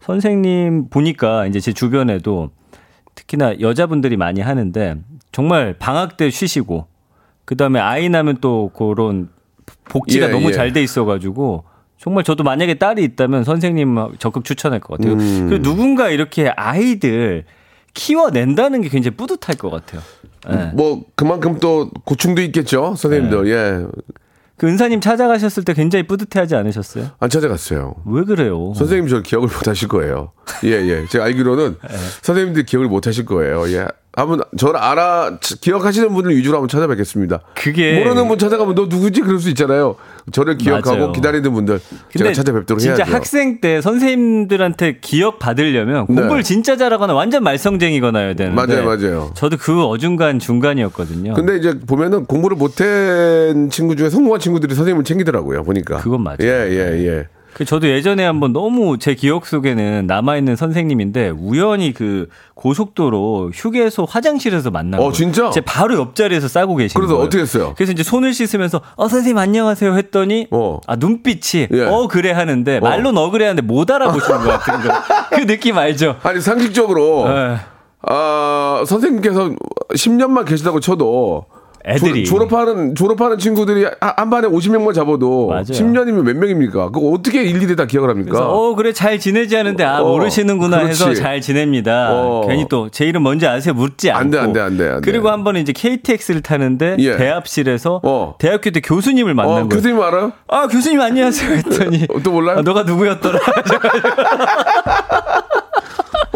선생님 0.00 0.88
보니까 0.90 1.46
이제 1.46 1.60
제 1.60 1.72
주변에도 1.72 2.50
특히나 3.14 3.60
여자분들이 3.60 4.16
많이 4.16 4.40
하는데 4.40 4.96
정말 5.32 5.74
방학 5.78 6.16
때 6.16 6.30
쉬시고 6.30 6.86
그다음에 7.44 7.80
아이 7.80 8.08
나면 8.08 8.38
또 8.40 8.70
그런 8.76 9.28
복지가 9.88 10.26
예, 10.28 10.30
너무 10.30 10.48
예. 10.48 10.52
잘돼 10.52 10.82
있어가지고 10.82 11.64
정말 11.98 12.22
저도 12.24 12.44
만약에 12.44 12.74
딸이 12.74 13.02
있다면 13.04 13.44
선생님 13.44 13.96
적극 14.18 14.44
추천할 14.44 14.80
것 14.80 14.98
같아요. 14.98 15.14
음. 15.14 15.46
그리고 15.48 15.62
누군가 15.62 16.10
이렇게 16.10 16.48
아이들 16.48 17.44
키워낸다는 17.94 18.82
게 18.82 18.88
굉장히 18.88 19.16
뿌듯할 19.16 19.56
것 19.56 19.70
같아요. 19.70 20.02
예. 20.50 20.72
뭐 20.74 21.04
그만큼 21.14 21.58
또 21.60 21.90
고충도 22.04 22.42
있겠죠. 22.42 22.94
선생님들. 22.96 23.44
네. 23.44 23.50
예. 23.50 23.86
그 24.56 24.66
은사님 24.68 25.00
찾아가셨을 25.00 25.64
때 25.64 25.74
굉장히 25.74 26.06
뿌듯해하지 26.06 26.54
않으셨어요? 26.54 27.10
안 27.18 27.28
찾아갔어요. 27.28 27.96
왜 28.06 28.24
그래요? 28.24 28.72
선생님 28.76 29.08
저 29.08 29.20
기억을 29.20 29.48
못 29.48 29.66
하실 29.66 29.88
거예요. 29.88 30.32
예, 30.64 30.70
예. 30.70 31.06
제가 31.08 31.24
알기로는 31.24 31.76
네. 31.82 31.96
선생님들 32.22 32.64
기억을 32.64 32.88
못 32.88 33.06
하실 33.06 33.24
거예요. 33.24 33.68
예. 33.72 33.86
한번 34.16 34.40
저를 34.56 34.76
알아 34.78 35.38
기억하시는 35.60 36.12
분들 36.12 36.36
위주로 36.36 36.56
한번 36.56 36.68
찾아뵙겠습니다. 36.68 37.40
그게 37.54 37.98
모르는 37.98 38.28
분 38.28 38.38
찾아가면 38.38 38.74
너 38.74 38.86
누구지 38.86 39.22
그럴 39.22 39.38
수 39.40 39.48
있잖아요. 39.50 39.96
저를 40.32 40.56
기억하고 40.56 40.96
맞아요. 40.96 41.12
기다리는 41.12 41.52
분들 41.52 41.80
제가 42.16 42.32
찾아뵙도록 42.32 42.78
진짜 42.80 43.04
해야죠. 43.04 43.12
학생 43.12 43.60
때 43.60 43.80
선생님들한테 43.80 44.98
기억 45.00 45.38
받으려면 45.38 46.06
네. 46.08 46.14
공부를 46.14 46.42
진짜 46.42 46.76
잘하거나 46.76 47.12
완전 47.12 47.42
말썽쟁이거나야 47.42 48.34
되는데 48.34 48.54
맞아요, 48.66 48.84
맞아요. 48.84 49.30
저도 49.34 49.56
그 49.58 49.84
어중간 49.84 50.38
중간이었거든요. 50.38 51.34
근데 51.34 51.56
이제 51.56 51.78
보면은 51.80 52.24
공부를 52.26 52.56
못한 52.56 53.68
친구 53.70 53.96
중에 53.96 54.10
성공한 54.10 54.40
친구들이 54.40 54.74
선생님을 54.74 55.04
챙기더라고요. 55.04 55.64
보니까. 55.64 55.98
그건 55.98 56.22
맞아요. 56.22 56.36
예, 56.40 56.46
예, 56.70 57.06
예. 57.06 57.28
그 57.54 57.64
저도 57.64 57.88
예전에 57.88 58.24
한번 58.24 58.52
너무 58.52 58.98
제 58.98 59.14
기억 59.14 59.46
속에는 59.46 60.08
남아 60.08 60.36
있는 60.36 60.56
선생님인데 60.56 61.30
우연히 61.30 61.92
그 61.94 62.28
고속도로 62.54 63.52
휴게소 63.54 64.06
화장실에서 64.06 64.72
만난 64.72 64.94
어, 64.98 65.04
거예요. 65.04 65.12
진짜? 65.12 65.50
제 65.50 65.60
바로 65.60 65.96
옆자리에서 65.96 66.48
싸고 66.48 66.74
계신 66.74 66.98
그래서 66.98 67.14
거예요. 67.14 67.26
어떻게 67.26 67.42
했어요? 67.42 67.72
그래서 67.76 67.92
이제 67.92 68.02
손을 68.02 68.34
씻으면서 68.34 68.80
어 68.96 69.06
선생님 69.08 69.38
안녕하세요 69.38 69.94
했더니 69.94 70.48
어. 70.50 70.80
아 70.88 70.96
눈빛이 70.96 71.68
예. 71.72 71.82
어 71.84 72.08
그래 72.08 72.32
하는데 72.32 72.80
말로는 72.80 73.16
어 73.22 73.30
그래 73.30 73.46
하는데 73.46 73.62
못 73.62 73.88
알아보시는 73.88 74.40
것 74.40 74.48
같은 74.48 74.88
거. 74.88 74.94
그 75.30 75.46
느낌 75.46 75.78
알죠? 75.78 76.16
아니 76.24 76.40
상식적으로 76.40 77.24
예. 77.28 77.58
아 78.02 78.82
선생님께서 78.84 79.50
10년만 79.92 80.44
계시다고 80.44 80.80
쳐도 80.80 81.46
애들이. 81.86 82.24
졸, 82.24 82.42
업하는 82.42 82.94
졸업하는 82.94 83.36
친구들이 83.38 83.84
한- 84.00 84.12
한 84.16 84.30
반에 84.30 84.48
50명만 84.48 84.94
잡아도 84.94 85.48
맞아요. 85.48 85.64
10년이면 85.64 86.22
몇 86.22 86.34
명입니까? 86.36 86.90
그거 86.90 87.10
어떻게 87.10 87.42
일일이 87.42 87.76
다 87.76 87.84
기억을 87.84 88.08
합니까? 88.08 88.30
그래서 88.30 88.48
어 88.50 88.74
그래 88.74 88.92
잘 88.92 89.18
지내지 89.18 89.54
하는데 89.54 89.84
아 89.84 90.00
어, 90.00 90.08
모르시는구나 90.12 90.78
해서 90.78 91.04
그렇지. 91.04 91.20
잘 91.20 91.40
지냅니다. 91.42 92.08
어. 92.12 92.46
괜히 92.48 92.66
또 92.68 92.88
제 92.90 93.04
이름 93.04 93.22
뭔지 93.22 93.46
아세요 93.46 93.74
묻지 93.74 94.10
않고. 94.10 94.20
안 94.20 94.30
돼, 94.30 94.38
안 94.38 94.52
돼, 94.52 94.60
안 94.60 94.76
돼, 94.78 94.88
안 94.88 95.00
돼. 95.00 95.10
그리고 95.10 95.28
한 95.30 95.44
번은 95.44 95.60
이제 95.60 95.72
KTX를 95.72 96.40
타는데 96.42 96.96
예. 97.00 97.16
대합실에서 97.16 98.00
어. 98.02 98.34
대학교 98.38 98.70
때 98.70 98.80
교수님을 98.80 99.34
만난 99.34 99.52
어, 99.52 99.54
거예요. 99.56 99.68
교수님 99.68 100.00
알아요? 100.00 100.32
아 100.48 100.66
교수님 100.68 101.00
안녕하세요 101.00 101.50
했더니 101.56 102.06
어, 102.10 102.20
또 102.22 102.30
몰라요? 102.32 102.58
아, 102.58 102.62
너가 102.62 102.84
누구였더라? 102.84 103.38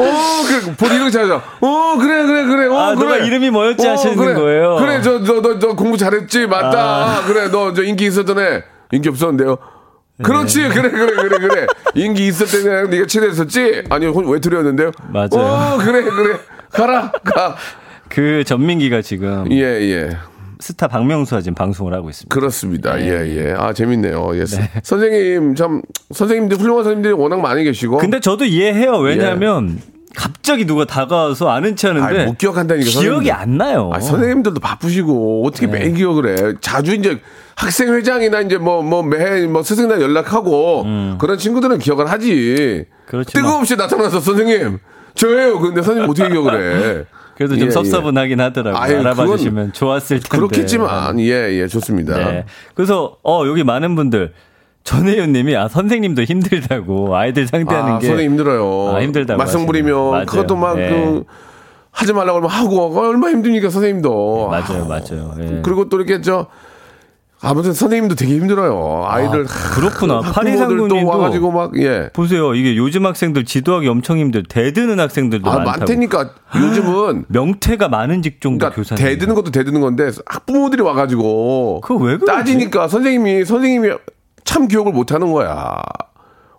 어, 0.00 0.42
그래, 0.46 0.74
본 0.76 0.92
이름 0.94 1.10
찾아. 1.10 1.36
어, 1.60 1.96
그래, 1.98 2.24
그래, 2.26 2.44
그래. 2.44 2.66
어, 2.68 2.78
아, 2.78 2.94
그래. 2.94 3.26
이름이 3.26 3.50
뭐였지 3.50 3.86
하시는 3.86 4.16
그래. 4.16 4.34
거예요. 4.34 4.76
아. 4.76 4.80
그래, 4.80 5.02
저, 5.02 5.22
저, 5.24 5.40
너, 5.42 5.58
저 5.58 5.68
공부 5.74 5.96
잘했지? 5.96 6.46
맞다. 6.46 7.22
그래, 7.26 7.48
너, 7.50 7.72
저 7.74 7.82
인기 7.82 8.06
있었던 8.06 8.38
애. 8.38 8.64
인기 8.92 9.08
없었는데요. 9.08 9.56
그렇지, 10.22 10.62
네. 10.62 10.68
그래, 10.68 10.90
그래, 10.90 11.12
그래, 11.14 11.48
그래. 11.48 11.66
인기 11.94 12.26
있었던 12.28 12.60
애랑 12.70 12.90
네가 12.90 13.06
친했었지? 13.06 13.84
아니, 13.90 14.06
혼- 14.06 14.28
외톨이였는데요? 14.28 14.90
맞아요. 15.12 15.28
어, 15.34 15.78
그래, 15.78 16.02
그래. 16.02 16.38
가라, 16.72 17.12
가. 17.24 17.56
그 18.08 18.42
전민기가 18.44 19.02
지금 19.02 19.46
예, 19.52 19.58
예. 19.62 20.10
스타 20.60 20.88
박명수와 20.88 21.40
지금 21.40 21.54
방송을 21.54 21.94
하고 21.94 22.10
있습니다. 22.10 22.34
그렇습니다. 22.34 22.96
네. 22.96 23.08
예, 23.08 23.36
예. 23.50 23.54
아, 23.56 23.72
재밌네요. 23.72 24.30
예. 24.34 24.44
선생님, 24.82 25.54
참, 25.54 25.82
선생님들, 26.12 26.56
훌륭한 26.58 26.84
선생님들이 26.84 27.14
워낙 27.14 27.40
많이 27.40 27.62
계시고. 27.64 27.98
근데 27.98 28.18
저도 28.20 28.44
이해해요. 28.44 28.96
왜냐하면 28.98 29.78
갑자기 30.16 30.64
누가 30.66 30.84
다가와서 30.84 31.48
아는 31.48 31.76
체 31.76 31.88
하는데 31.88 32.22
예. 32.22 32.24
못 32.24 32.38
기억한다니까, 32.38 32.84
기억이 32.90 33.04
선생님들. 33.06 33.32
안 33.32 33.56
나요. 33.58 33.90
아, 33.94 34.00
선생님들도 34.00 34.58
바쁘시고 34.60 35.46
어떻게 35.46 35.66
네. 35.66 35.78
매일 35.78 35.94
기억을 35.94 36.26
해? 36.28 36.54
자주 36.60 36.94
이제 36.94 37.20
학생 37.54 37.92
회장이나 37.94 38.40
이제 38.40 38.56
뭐 38.58 38.82
뭐매뭐 38.82 39.62
스승날 39.62 40.00
연락하고 40.00 40.84
그런 41.18 41.38
친구들은 41.38 41.78
기억을 41.78 42.10
하지. 42.10 42.86
음. 42.88 42.94
그렇지만- 43.06 43.44
뜬금없이 43.44 43.76
나타나서 43.76 44.20
선생님 44.20 44.78
저예요. 45.14 45.58
근데 45.60 45.82
선생님 45.82 46.10
어떻게 46.10 46.28
기억을 46.30 46.54
해? 47.00 47.04
그래도 47.38 47.54
좀 47.54 47.62
예, 47.62 47.66
예. 47.66 47.70
섭섭은하긴 47.70 48.40
하더라고요. 48.40 48.82
아유, 48.82 48.98
알아봐 48.98 49.28
주시면 49.28 49.72
좋았을 49.72 50.18
텐데. 50.18 50.28
그렇겠지만 50.28 51.20
예, 51.20 51.52
예, 51.52 51.68
좋습니다. 51.68 52.16
네. 52.16 52.44
그래서 52.74 53.16
어 53.22 53.44
여기 53.46 53.62
많은 53.62 53.94
분들 53.94 54.32
전혜윤 54.82 55.32
님이 55.32 55.54
아 55.54 55.68
선생님도 55.68 56.24
힘들다고 56.24 57.16
아이들 57.16 57.46
상대하는 57.46 57.92
아, 57.92 57.98
게 58.00 58.08
선생님 58.08 58.32
힘들어요. 58.32 58.96
아, 58.96 59.00
힘들다고 59.02 59.38
말썽 59.38 59.54
하시네요. 59.54 59.66
부리면. 59.66 60.26
그것도 60.26 60.56
막 60.56 60.80
예. 60.80 60.88
그 60.88 61.24
하지 61.92 62.12
말라고 62.12 62.38
하면 62.38 62.50
하고 62.50 62.80
어, 62.80 63.06
얼마나 63.06 63.34
힘드니까 63.34 63.70
선생님도. 63.70 64.48
맞아요, 64.48 64.86
맞아요. 64.86 65.34
예. 65.38 65.60
그리고 65.62 65.88
또 65.88 65.96
이렇게 65.96 66.20
저 66.20 66.48
아무튼 67.40 67.72
선생님도 67.72 68.16
되게 68.16 68.34
힘들어요. 68.34 69.04
아이들 69.06 69.42
아, 69.48 69.74
그렇구나. 69.74 70.20
파리상군님도 70.22 71.00
또 71.00 71.06
와가지고 71.06 71.52
막 71.52 71.80
예. 71.80 72.10
보세요. 72.12 72.54
이게 72.54 72.76
요즘 72.76 73.06
학생들 73.06 73.44
지도하기 73.44 73.86
엄청 73.86 74.18
힘들. 74.18 74.42
대드는 74.42 74.98
학생들도 74.98 75.48
아 75.48 75.54
많다고. 75.58 75.78
많다니까 75.78 76.30
요즘은 76.56 77.26
명태가 77.30 77.88
많은 77.88 78.22
직종도 78.22 78.58
그러니까 78.58 78.74
교사님. 78.74 79.04
대드는 79.04 79.34
것도 79.36 79.52
대드는 79.52 79.80
건데 79.80 80.10
학부모들이 80.26 80.82
와가지고 80.82 81.80
그거 81.82 82.02
왜 82.04 82.16
그러지? 82.16 82.26
따지니까 82.26 82.88
선생님이 82.88 83.44
선생님이 83.44 83.94
참 84.44 84.66
교육을 84.66 84.92
못하는 84.92 85.32
거야. 85.32 85.76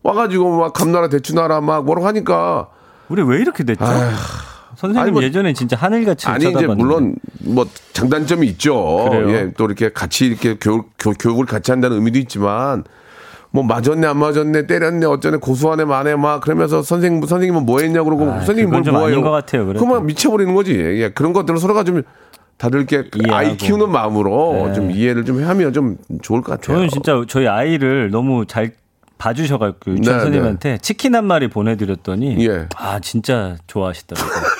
와가지고 0.03 0.59
막 0.59 0.71
감나라 0.73 1.09
대추나라 1.09 1.59
막 1.59 1.83
뭐라고 1.83 2.07
하니까 2.07 2.67
우리 3.09 3.21
왜 3.21 3.39
이렇게 3.41 3.65
됐죠? 3.65 3.83
선생님 4.79 5.01
아니, 5.03 5.11
뭐- 5.11 5.21
예전에 5.21 5.51
진짜 5.51 5.75
하늘같이 5.75 6.25
아니 6.27 6.49
이제. 6.49 6.65
물론 6.67 7.15
뭐 7.41 7.65
장단점이 7.91 8.47
있죠. 8.47 9.09
그래요? 9.11 9.29
예, 9.31 9.51
또 9.57 9.65
이렇게 9.65 9.89
같이 9.91 10.27
이렇게 10.27 10.55
교육 10.59 10.91
교, 10.97 11.11
교육을 11.11 11.45
같이 11.45 11.71
한다는 11.71 11.97
의미도 11.97 12.17
있지만 12.19 12.85
뭐 13.51 13.61
맞았네 13.63 14.07
안 14.07 14.17
맞았네 14.17 14.67
때렸네 14.67 15.05
어쩌네 15.05 15.37
고소하네 15.37 15.83
마네 15.83 16.15
막 16.15 16.39
그러면서 16.39 16.81
선생님 16.81 17.25
선생님은 17.25 17.65
뭐 17.65 17.81
했냐 17.81 18.03
그러고 18.03 18.31
아, 18.31 18.35
선생님 18.39 18.69
뭘 18.69 18.81
뭐해요? 18.83 19.21
것 19.21 19.31
같아요, 19.31 19.65
그래도. 19.65 19.83
그만 19.85 20.05
미쳐버리는 20.05 20.53
거지. 20.55 20.75
예, 20.77 21.09
그런 21.09 21.33
것들을 21.33 21.59
서로가 21.59 21.83
좀 21.83 22.01
다들 22.57 22.79
이렇게 22.79 23.09
이해하고. 23.17 23.35
아이 23.35 23.57
키우는 23.57 23.89
마음으로 23.91 24.67
네. 24.67 24.73
좀 24.75 24.91
이해를 24.91 25.25
좀 25.25 25.43
하면 25.43 25.73
좀 25.73 25.97
좋을 26.21 26.41
것 26.41 26.53
같아요. 26.53 26.77
저는 26.77 26.89
진짜 26.89 27.21
저희 27.27 27.47
아이를 27.47 28.11
너무 28.11 28.45
잘 28.45 28.71
봐주셔가지고 29.17 29.91
유치원 29.91 30.17
네, 30.17 30.23
선생님한테 30.23 30.77
치킨 30.77 31.15
한 31.15 31.25
마리 31.25 31.49
보내드렸더니 31.49 32.47
예. 32.47 32.67
아 32.77 32.99
진짜 33.01 33.57
좋아하시더라고요. 33.67 34.58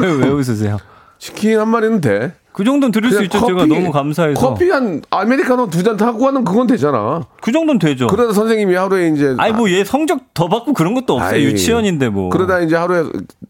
왜, 0.00 0.12
왜 0.12 0.28
웃으세요? 0.28 0.78
치킨 1.18 1.58
한 1.58 1.68
마리는 1.68 2.00
돼. 2.00 2.34
그 2.52 2.64
정도는 2.64 2.90
드릴 2.92 3.10
수 3.12 3.22
있죠. 3.24 3.44
제가 3.46 3.66
너무 3.66 3.90
감사해서. 3.92 4.40
커피 4.40 4.70
한 4.70 5.02
아메리카노 5.10 5.68
두 5.68 5.82
잔 5.82 5.96
타고 5.96 6.18
가는 6.20 6.42
그건 6.44 6.66
되잖아. 6.66 7.22
그 7.42 7.52
정도는 7.52 7.78
되죠. 7.78 8.06
그러다 8.06 8.32
선생님이 8.32 8.74
하루에 8.74 9.08
이제 9.08 9.34
아니 9.38 9.52
뭐 9.52 9.68
얘 9.68 9.84
성적 9.84 10.32
더 10.34 10.48
받고 10.48 10.72
그런 10.72 10.94
것도 10.94 11.16
없어요. 11.16 11.34
아이, 11.34 11.44
유치원인데 11.44 12.08
뭐. 12.08 12.30
그러다 12.30 12.60
이제 12.60 12.74
하루에 12.76 13.04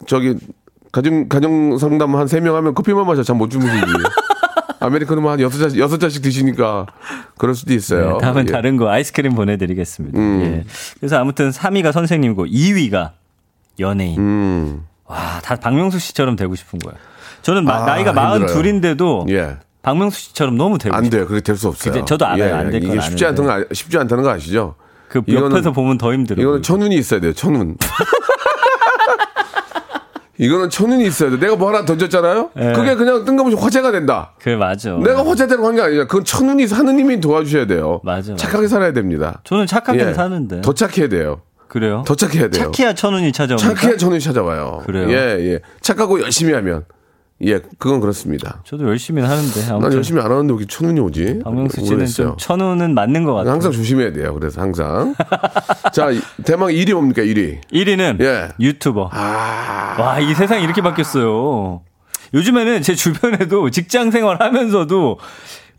저기 0.07 0.35
가정 0.91 1.27
가정 1.29 1.77
상담 1.77 2.15
한 2.15 2.27
세 2.27 2.41
명 2.41 2.55
하면 2.57 2.73
커피만 2.73 3.05
마셔 3.07 3.23
잠 3.23 3.37
못 3.37 3.49
주무시지. 3.49 3.79
아메리카노만 4.79 5.31
한 5.33 5.39
여섯 5.39 5.69
잔 5.69 5.77
여섯 5.79 5.97
잔씩 5.97 6.21
드시니까 6.21 6.85
그럴 7.37 7.55
수도 7.55 7.73
있어요. 7.73 8.13
네, 8.13 8.17
다음은 8.19 8.41
예. 8.47 8.51
음. 8.51 8.51
다른 8.51 8.77
거 8.77 8.89
아이스크림 8.89 9.33
보내드리겠습니다. 9.35 10.19
예. 10.19 10.63
그래서 10.99 11.17
아무튼 11.17 11.49
3위가 11.49 11.91
선생님이고 11.93 12.45
2위가 12.45 13.11
연예인. 13.79 14.19
음. 14.19 14.83
와, 15.07 15.39
다 15.43 15.55
박명수 15.55 15.99
씨처럼 15.99 16.35
되고 16.35 16.53
싶은 16.55 16.79
거예요. 16.79 16.97
저는 17.41 17.63
마- 17.65 17.77
아, 17.83 17.85
나이가 17.85 18.11
힘들어요. 18.11 18.45
42인데도 18.61 19.29
예. 19.31 19.57
박명수 19.81 20.19
씨처럼 20.19 20.57
너무 20.57 20.77
되고 20.77 20.95
안. 20.95 21.09
돼요. 21.09 21.25
그렇게 21.25 21.41
될 21.43 21.55
수 21.55 21.69
없어요. 21.69 21.93
그게 21.93 22.05
저도 22.05 22.25
알아요. 22.25 22.55
안될 22.55 22.83
이게 22.83 22.87
건 22.95 23.01
쉽지. 23.01 23.25
않다는 23.25 23.49
거 23.49 23.53
아- 23.57 23.63
쉽지 23.73 23.97
않다는 23.97 24.23
거 24.23 24.29
아시죠? 24.31 24.75
그 25.07 25.21
이거는- 25.21 25.51
옆에서 25.53 25.71
보면 25.71 25.97
더 25.97 26.11
힘들어요. 26.13 26.41
이거는 26.43 26.61
천운이 26.61 26.95
있어야 26.95 27.21
돼요. 27.21 27.31
천운. 27.33 27.77
이거는 30.39 30.69
천운이 30.69 31.03
있어야 31.07 31.31
돼. 31.31 31.39
내가 31.39 31.55
뭐 31.55 31.69
하나 31.69 31.83
던졌잖아요? 31.83 32.51
예. 32.59 32.73
그게 32.73 32.93
그냥 32.95 33.25
뜬금없이 33.25 33.55
화제가 33.57 33.91
된다. 33.91 34.33
그래 34.39 34.55
맞아. 34.55 34.91
내가 34.91 35.25
화제되는 35.25 35.63
건게 35.63 35.81
아니라 35.81 36.05
그건 36.05 36.25
천운이 36.25 36.65
하느님이 36.65 37.19
도와주셔야 37.19 37.65
돼요. 37.65 38.01
맞아, 38.03 38.33
맞아. 38.33 38.45
착하게 38.45 38.67
살아야 38.67 38.93
됩니다. 38.93 39.41
저는 39.45 39.65
착하게 39.65 40.09
예. 40.09 40.13
사는데. 40.13 40.61
더 40.61 40.73
착해야 40.73 41.09
돼요. 41.09 41.41
그래요? 41.67 42.03
더 42.07 42.15
착해야 42.15 42.49
돼요. 42.49 42.71
착해야 42.71 42.93
천운이 42.93 43.31
찾아옵니까? 43.31 43.73
착해야 43.75 43.97
천운이 43.97 44.19
찾아와요. 44.21 44.83
그래요? 44.85 45.09
예, 45.09 45.37
예. 45.53 45.59
착하고 45.81 46.21
열심히 46.21 46.53
하면. 46.53 46.85
예, 47.45 47.59
그건 47.77 47.99
그렇습니다. 47.99 48.61
저도 48.65 48.87
열심히 48.87 49.21
하는데 49.21 49.61
난 49.61 49.75
아무튼 49.75 49.97
열심히 49.97 50.19
안 50.21 50.31
하는데 50.31 50.51
왜 50.53 50.57
이렇게 50.57 50.65
천운이 50.65 50.99
오지? 50.99 51.41
박명수 51.43 51.75
씨는 51.81 51.89
모르겠어요. 51.91 52.27
좀 52.29 52.37
천운은 52.37 52.95
맞는 52.95 53.25
것 53.25 53.35
같아요. 53.35 53.51
항상 53.53 53.71
조심해야 53.71 54.11
돼요. 54.11 54.33
그래서 54.33 54.59
항상. 54.59 55.13
자, 55.93 56.09
이- 56.09 56.19
대망 56.45 56.69
1위 56.69 56.93
뭡니까, 56.93 57.21
1위? 57.21 57.59
1위는 57.71 58.21
예. 58.23 58.49
유튜버. 58.59 59.09
아, 59.13 59.95
와, 59.99 60.19
이 60.19 60.33
세상이 60.33 60.63
이렇게 60.63 60.81
바뀌었어요. 60.81 61.81
요즘에는 62.33 62.81
제 62.81 62.95
주변에도 62.95 63.69
직장 63.71 64.09
생활 64.09 64.41
하면서도 64.41 65.19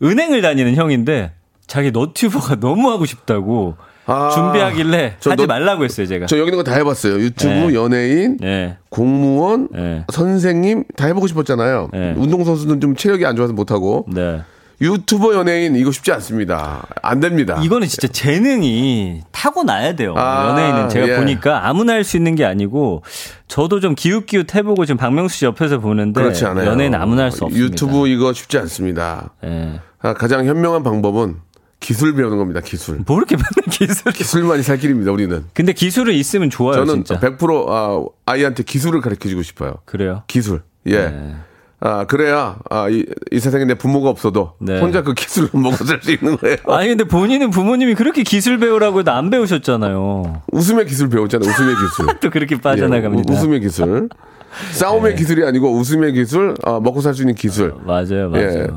은행을 0.01 0.41
다니는 0.41 0.75
형인데 0.75 1.33
자기 1.67 1.91
너튜버가 1.91 2.55
너무 2.61 2.89
하고 2.89 3.05
싶다고 3.05 3.75
아. 4.11 4.29
준비하길래 4.31 5.15
저 5.19 5.31
하지 5.31 5.43
너- 5.43 5.47
말라고 5.47 5.83
했어요, 5.85 6.07
제가. 6.07 6.25
저 6.25 6.37
여기 6.37 6.49
있는 6.51 6.63
거 6.63 6.69
다 6.69 6.75
해봤어요. 6.77 7.19
유튜브, 7.19 7.51
네. 7.53 7.73
연예인, 7.75 8.37
네. 8.39 8.77
공무원, 8.89 9.69
네. 9.71 10.03
선생님 10.11 10.83
다 10.95 11.05
해보고 11.07 11.27
싶었잖아요. 11.27 11.89
네. 11.93 12.13
운동 12.17 12.43
선수는 12.43 12.81
좀 12.81 12.95
체력이 12.95 13.25
안 13.25 13.35
좋아서 13.35 13.53
못 13.53 13.71
하고. 13.71 14.05
네. 14.11 14.41
유튜버 14.81 15.35
연예인 15.35 15.75
이거 15.75 15.91
쉽지 15.91 16.13
않습니다. 16.13 16.87
안 17.01 17.19
됩니다. 17.19 17.59
이거는 17.61 17.85
진짜 17.89 18.07
재능이 18.07 19.23
타고나야 19.33 19.95
돼요. 19.97 20.13
아, 20.15 20.49
연예인은 20.51 20.87
제가 20.89 21.07
예. 21.09 21.15
보니까 21.17 21.67
아무나 21.67 21.91
할 21.93 22.05
수 22.05 22.15
있는 22.15 22.35
게 22.35 22.45
아니고 22.45 23.03
저도 23.49 23.81
좀 23.81 23.93
기웃기웃 23.93 24.55
해보고 24.55 24.85
지금 24.85 24.95
박명수 24.97 25.35
씨 25.35 25.43
옆에서 25.45 25.79
보는데 25.79 26.21
그렇지 26.21 26.45
않아요. 26.45 26.65
연예인 26.69 26.95
아무나 26.95 27.23
할 27.23 27.31
수 27.31 27.43
없습니다. 27.43 27.65
유튜브 27.65 28.07
이거 28.07 28.31
쉽지 28.31 28.57
않습니다. 28.57 29.31
예. 29.43 29.81
아, 30.01 30.13
가장 30.13 30.45
현명한 30.45 30.81
방법은 30.83 31.35
기술 31.79 32.13
배우는 32.13 32.37
겁니다. 32.37 32.59
기술. 32.61 32.99
뭐 33.05 33.17
이렇게 33.17 33.35
맨날 33.35 33.51
기술? 33.71 34.11
기술만이 34.11 34.63
살 34.63 34.77
길입니다. 34.77 35.11
우리는. 35.11 35.45
근데 35.53 35.73
기술은 35.73 36.13
있으면 36.13 36.49
좋아요, 36.49 36.85
저는 36.85 37.05
진짜. 37.05 37.19
100% 37.19 37.65
아, 37.69 38.03
아이한테 38.25 38.63
기술을 38.63 39.01
가르쳐 39.01 39.29
주고 39.29 39.41
싶어요. 39.43 39.75
그래요. 39.85 40.23
기술. 40.27 40.61
예. 40.87 40.97
네. 41.07 41.35
아, 41.81 42.05
그래야, 42.05 42.57
아, 42.69 42.89
이, 42.89 43.05
이 43.31 43.39
세상에 43.39 43.63
내 43.63 43.73
부모가 43.75 44.09
없어도 44.09 44.55
네. 44.59 44.81
혼자 44.81 45.01
그 45.01 45.13
기술을 45.13 45.49
먹어 45.53 45.77
살 45.85 46.01
수 46.01 46.11
있는 46.11 46.35
거예요. 46.35 46.57
아니 46.67 46.89
근데 46.89 47.05
본인은 47.05 47.51
부모님이 47.51 47.95
그렇게 47.95 48.23
기술 48.23 48.59
배우라고 48.59 48.99
해도 48.99 49.11
안 49.13 49.29
배우셨잖아요. 49.29 50.41
웃음의 50.51 50.85
기술 50.87 51.07
배웠잖아요. 51.07 51.49
웃음의 51.49 51.75
기술. 51.79 52.19
또 52.19 52.29
그렇게 52.29 52.55
예, 52.55 52.59
빠져나갑니다. 52.61 53.31
우- 53.33 53.37
웃음의 53.37 53.61
기술. 53.61 54.09
싸움의 54.73 55.15
기술이 55.15 55.45
아니고 55.45 55.71
웃음의 55.77 56.11
기술, 56.11 56.55
아, 56.65 56.81
먹고 56.81 56.99
살 56.99 57.13
수 57.13 57.21
있는 57.21 57.35
기술. 57.35 57.73
맞아요, 57.85 58.29
맞아요. 58.29 58.49
예. 58.49 58.59
예. 58.63 58.67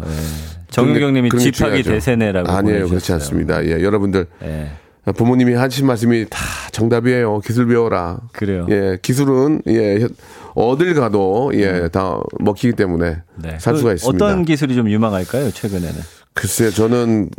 정유경님이 0.72 1.28
중요하죠. 1.30 1.82
대세네라고 1.90 2.50
아니에요. 2.50 2.62
보내주셨어요. 2.62 2.88
그렇지 2.88 3.12
않습니다. 3.12 3.64
예, 3.64 3.82
여러분들. 3.82 4.26
예. 4.42 4.68
부모님이 5.16 5.54
하신 5.54 5.86
말씀이 5.86 6.26
다 6.30 6.38
정답이에요. 6.70 7.40
기술 7.40 7.66
배워라. 7.66 8.20
그래요. 8.32 8.66
예, 8.70 8.98
기술은, 9.02 9.62
예, 9.66 10.06
어딜 10.54 10.94
가도, 10.94 11.50
예, 11.54 11.88
다 11.88 12.20
먹히기 12.38 12.74
때문에 12.74 13.16
네. 13.36 13.58
살그 13.58 13.78
수가 13.80 13.92
있습니다. 13.94 14.24
어떤 14.24 14.44
기술이 14.44 14.76
좀 14.76 14.88
유망할까요, 14.88 15.50
최근에는? 15.50 16.00
글쎄요, 16.34 16.70
저는 16.70 17.30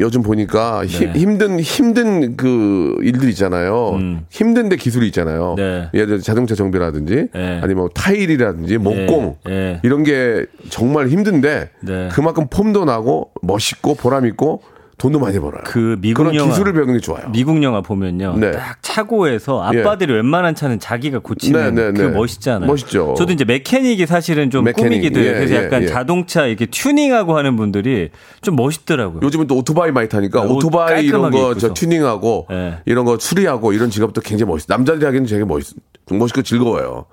요즘 0.00 0.22
보니까 0.22 0.84
힘, 0.86 1.12
네. 1.12 1.18
힘든, 1.18 1.60
힘든 1.60 2.36
그 2.36 2.96
일들 3.02 3.28
있잖아요. 3.30 3.90
음. 3.94 4.24
힘든데 4.30 4.76
기술이 4.76 5.06
있잖아요. 5.08 5.54
네. 5.56 5.88
예를 5.94 6.06
들어 6.06 6.18
자동차 6.18 6.54
정비라든지 6.54 7.28
네. 7.32 7.60
아니면 7.62 7.76
뭐 7.76 7.88
타일이라든지 7.88 8.78
목공 8.78 9.36
예. 9.48 9.80
이런 9.82 10.02
게 10.02 10.46
정말 10.68 11.08
힘든데 11.08 11.70
네. 11.80 12.08
그만큼 12.12 12.46
폼도 12.48 12.84
나고 12.84 13.30
멋있고 13.42 13.94
보람 13.94 14.26
있고 14.26 14.62
돈도 15.00 15.18
많이 15.18 15.38
벌어요. 15.38 15.62
그 15.64 15.96
미국 16.00 16.24
그런 16.24 16.34
영화 16.34 16.50
기술을 16.50 16.74
배우는 16.74 16.94
게 16.94 17.00
좋아요. 17.00 17.30
미국 17.32 17.62
영화 17.62 17.80
보면요. 17.80 18.36
네. 18.36 18.50
딱 18.52 18.82
차고에서 18.82 19.62
아빠들이 19.62 20.12
웬만한 20.12 20.54
차는 20.54 20.78
자기가 20.78 21.20
고치는 21.20 21.74
네, 21.74 21.86
네, 21.86 21.92
그 21.92 22.02
네. 22.02 22.08
멋있잖아요. 22.10 22.68
멋있죠. 22.68 23.14
저도 23.16 23.32
이제 23.32 23.46
메케닉이 23.46 24.04
사실은 24.06 24.50
좀 24.50 24.64
메케닉, 24.64 25.00
꿈이기도 25.00 25.20
해요. 25.20 25.30
예, 25.30 25.34
그래서 25.34 25.54
예, 25.54 25.64
약간 25.64 25.82
예. 25.84 25.86
자동차 25.86 26.44
이렇게 26.44 26.66
튜닝하고 26.66 27.34
하는 27.34 27.56
분들이 27.56 28.10
좀 28.42 28.56
멋있더라고요. 28.56 29.20
요즘은 29.22 29.46
또 29.46 29.56
오토바이 29.56 29.90
많이 29.90 30.06
타니까 30.10 30.42
네, 30.42 30.46
옷 30.46 30.56
오토바이 30.56 31.06
이런 31.06 31.30
거 31.30 31.54
저. 31.54 31.72
튜닝하고 31.72 32.48
네. 32.50 32.78
이런 32.84 33.06
거 33.06 33.18
수리하고 33.18 33.72
이런 33.72 33.88
직업도 33.88 34.20
굉장히 34.20 34.52
멋있어. 34.52 34.66
남자들이 34.68 35.06
하기는 35.06 35.26
되게 35.26 35.44
멋있, 35.44 35.76
멋있고 36.10 36.42
즐거워요. 36.42 37.06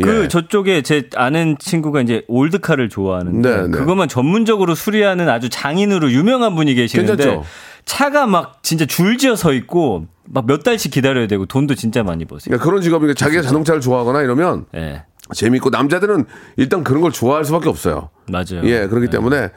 예. 0.00 0.04
그 0.04 0.28
저쪽에 0.28 0.82
제 0.82 1.08
아는 1.14 1.56
친구가 1.58 2.00
이제 2.00 2.24
올드카를 2.26 2.88
좋아하는데 2.88 3.48
네, 3.48 3.62
네. 3.62 3.70
그것만 3.70 4.08
전문적으로 4.08 4.74
수리하는 4.74 5.28
아주 5.28 5.48
장인으로 5.48 6.10
유명한 6.10 6.54
분이 6.56 6.74
계시는데 6.74 7.16
괜찮죠? 7.16 7.44
차가 7.84 8.26
막 8.26 8.62
진짜 8.62 8.86
줄지어 8.86 9.36
서 9.36 9.52
있고 9.52 10.06
막 10.24 10.46
몇 10.46 10.62
달씩 10.62 10.90
기다려야 10.90 11.26
되고 11.26 11.46
돈도 11.46 11.74
진짜 11.74 12.02
많이 12.02 12.24
버세요. 12.24 12.50
그러니까 12.50 12.64
그런 12.64 12.82
직업이니까 12.82 13.14
자기가 13.14 13.42
자동차를 13.42 13.80
좋아하거나 13.80 14.22
이러면 14.22 14.66
예. 14.74 15.04
재밌고 15.32 15.70
남자들은 15.70 16.26
일단 16.56 16.84
그런 16.84 17.00
걸 17.00 17.10
좋아할 17.10 17.44
수밖에 17.44 17.68
없어요. 17.70 18.10
맞아요. 18.30 18.62
예, 18.64 18.86
그렇기 18.86 19.08
때문에 19.08 19.50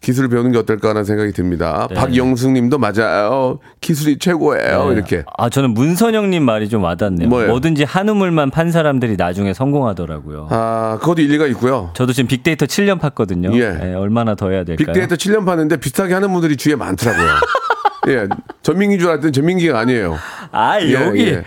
기술을 0.00 0.30
배우는 0.30 0.52
게 0.52 0.58
어떨까라는 0.58 1.04
생각이 1.04 1.32
듭니다. 1.32 1.86
네. 1.90 1.94
박영숙 1.94 2.52
님도 2.52 2.78
맞아요. 2.78 3.58
기술이 3.82 4.18
최고예요. 4.18 4.88
네. 4.88 4.94
이렇게. 4.94 5.24
아, 5.36 5.50
저는 5.50 5.74
문선영님 5.74 6.42
말이 6.42 6.70
좀 6.70 6.84
와닿네요. 6.84 7.28
뭐예요? 7.28 7.50
뭐든지 7.50 7.84
한 7.84 8.08
우물만 8.08 8.50
판 8.50 8.70
사람들이 8.70 9.16
나중에 9.16 9.52
성공하더라고요. 9.52 10.48
아, 10.50 10.96
그것도 11.00 11.20
일리가 11.20 11.46
있고요. 11.48 11.90
저도 11.94 12.12
지금 12.14 12.26
빅데이터 12.28 12.64
7년 12.64 12.98
팠거든요. 12.98 13.54
예. 13.54 13.90
예, 13.90 13.94
얼마나 13.94 14.34
더 14.34 14.48
해야 14.50 14.64
될까요? 14.64 14.86
빅데이터 14.86 15.16
7년 15.16 15.44
봤는데 15.44 15.76
비슷하게 15.76 16.14
하는 16.14 16.32
분들이 16.32 16.56
주위에 16.56 16.76
많더라고요. 16.76 17.28
예, 18.08 18.26
전민기 18.62 18.98
줄 18.98 19.10
알았더니 19.10 19.32
전민기가 19.32 19.78
아니에요. 19.78 20.16
아, 20.50 20.80
예, 20.80 20.94
여기 20.94 21.26
예. 21.26 21.44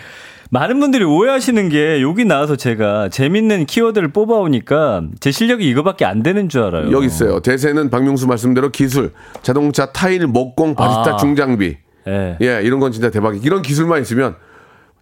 많은 0.54 0.80
분들이 0.80 1.04
오해하시는 1.04 1.70
게 1.70 2.04
여기 2.04 2.26
나와서 2.26 2.56
제가 2.56 3.10
재밌는 3.10 3.66
키워드를 3.66 4.10
뽑아오니까 4.10 5.02
제 5.20 5.32
실력이 5.32 5.68
이거밖에 5.68 6.06
안 6.06 6.22
되는 6.22 6.48
줄 6.48 6.62
알아요. 6.62 6.92
여기 6.92 7.08
있어요. 7.08 7.40
대세는 7.40 7.90
박명수 7.90 8.28
말씀대로 8.28 8.70
기술, 8.70 9.14
자동차 9.42 9.88
타일, 9.88 10.28
목공, 10.28 10.76
바리스타 10.76 11.16
아. 11.16 11.18
중장비. 11.18 11.78
예. 12.08 12.38
예, 12.40 12.62
이런 12.62 12.80
건 12.80 12.92
진짜 12.92 13.10
대박이. 13.10 13.40
이런 13.42 13.64
기술만 13.64 14.04
있으면 14.04 14.36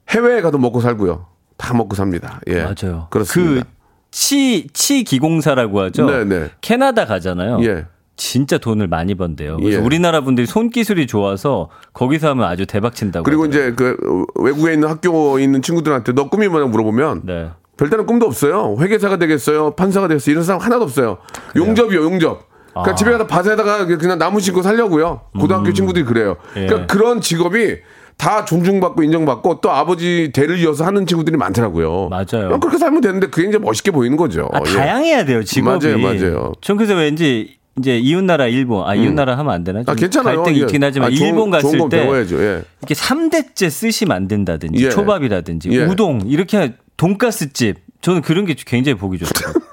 해외에 0.07 0.39
가도 0.39 0.57
먹고 0.57 0.79
살고요. 0.79 1.25
다 1.57 1.73
먹고 1.73 1.97
삽니다. 1.97 2.39
예. 2.47 2.63
맞아요. 2.63 3.07
그렇습니다. 3.09 3.65
그 3.65 3.69
치, 4.09 4.69
치 4.71 5.03
기공사라고 5.03 5.81
하죠. 5.81 6.05
네네. 6.05 6.51
캐나다 6.61 7.05
가잖아요. 7.05 7.59
예. 7.65 7.87
진짜 8.21 8.59
돈을 8.59 8.87
많이 8.87 9.15
번대요. 9.15 9.57
그래서 9.57 9.79
예. 9.79 9.83
우리나라 9.83 10.21
분들이 10.21 10.45
손기술이 10.45 11.07
좋아서 11.07 11.69
거기서 11.93 12.29
하면 12.29 12.45
아주 12.45 12.67
대박 12.67 12.93
친다고. 12.93 13.23
그리고 13.23 13.45
하더라고요. 13.45 13.69
이제 13.69 13.75
그 13.75 14.25
외국에 14.35 14.73
있는 14.73 14.89
학교에 14.89 15.41
있는 15.41 15.63
친구들한테 15.63 16.13
너 16.13 16.29
꿈이 16.29 16.47
뭐냐 16.47 16.67
물어보면 16.67 17.21
네. 17.25 17.49
별다른 17.77 18.05
꿈도 18.05 18.27
없어요. 18.27 18.77
회계사가 18.79 19.17
되겠어요. 19.17 19.71
판사가 19.71 20.07
되겠어요. 20.07 20.33
이런 20.33 20.43
사람 20.43 20.61
하나도 20.61 20.83
없어요. 20.83 21.17
용접이요, 21.55 22.03
용접. 22.03 22.47
그러니까 22.69 22.91
아. 22.91 22.95
집에 22.95 23.11
가서 23.11 23.25
밭에다가 23.25 23.87
그냥 23.87 24.19
나무 24.19 24.39
심고 24.39 24.61
살려고요. 24.61 25.21
고등학교 25.39 25.73
친구들이 25.73 26.05
그래요. 26.05 26.37
예. 26.57 26.67
그러니까 26.67 26.93
그런 26.93 27.21
직업이 27.21 27.77
다 28.17 28.45
존중받고 28.45 29.01
인정받고 29.01 29.61
또 29.61 29.71
아버지 29.71 30.29
대를 30.31 30.59
이어서 30.59 30.85
하는 30.85 31.07
친구들이 31.07 31.37
많더라고요. 31.37 32.09
맞아요. 32.09 32.59
그렇게 32.59 32.77
살면 32.77 33.01
되는데 33.01 33.27
그게 33.31 33.47
이제 33.47 33.57
멋있게 33.57 33.89
보이는 33.89 34.15
거죠. 34.15 34.47
아, 34.53 34.59
예. 34.59 34.73
다양해야 34.73 35.25
돼요, 35.25 35.43
직업이. 35.43 35.87
맞아요, 35.87 35.97
맞아요. 35.97 36.51
전 36.61 36.77
그래서 36.77 36.93
왠지 36.93 37.60
이제 37.81 37.97
이웃 37.97 38.23
나라 38.23 38.45
일본, 38.47 38.87
아, 38.87 38.93
이웃 38.93 39.11
나라 39.13 39.37
하면 39.37 39.53
안 39.53 39.63
되나? 39.63 39.79
아, 39.79 39.83
좀 39.83 39.95
괜찮아요. 39.95 40.37
갈등이 40.43 40.59
예. 40.59 40.61
있긴 40.61 40.83
하지만 40.83 41.07
아, 41.07 41.11
좋은- 41.15 41.21
일본 41.21 41.49
갔을 41.49 41.79
때 41.89 42.01
배워야죠. 42.03 42.39
예. 42.43 42.61
이렇게 42.79 42.93
삼대째 42.93 43.69
쓰시 43.69 44.05
만든다든지 44.05 44.85
예. 44.85 44.89
초밥이라든지 44.89 45.69
예. 45.71 45.85
우동 45.85 46.21
이렇게 46.27 46.73
돈가스집 46.97 47.77
저는 48.01 48.21
그런 48.21 48.45
게 48.45 48.53
굉장히 48.55 48.97
보기 48.97 49.17
좋더라고요. 49.17 49.63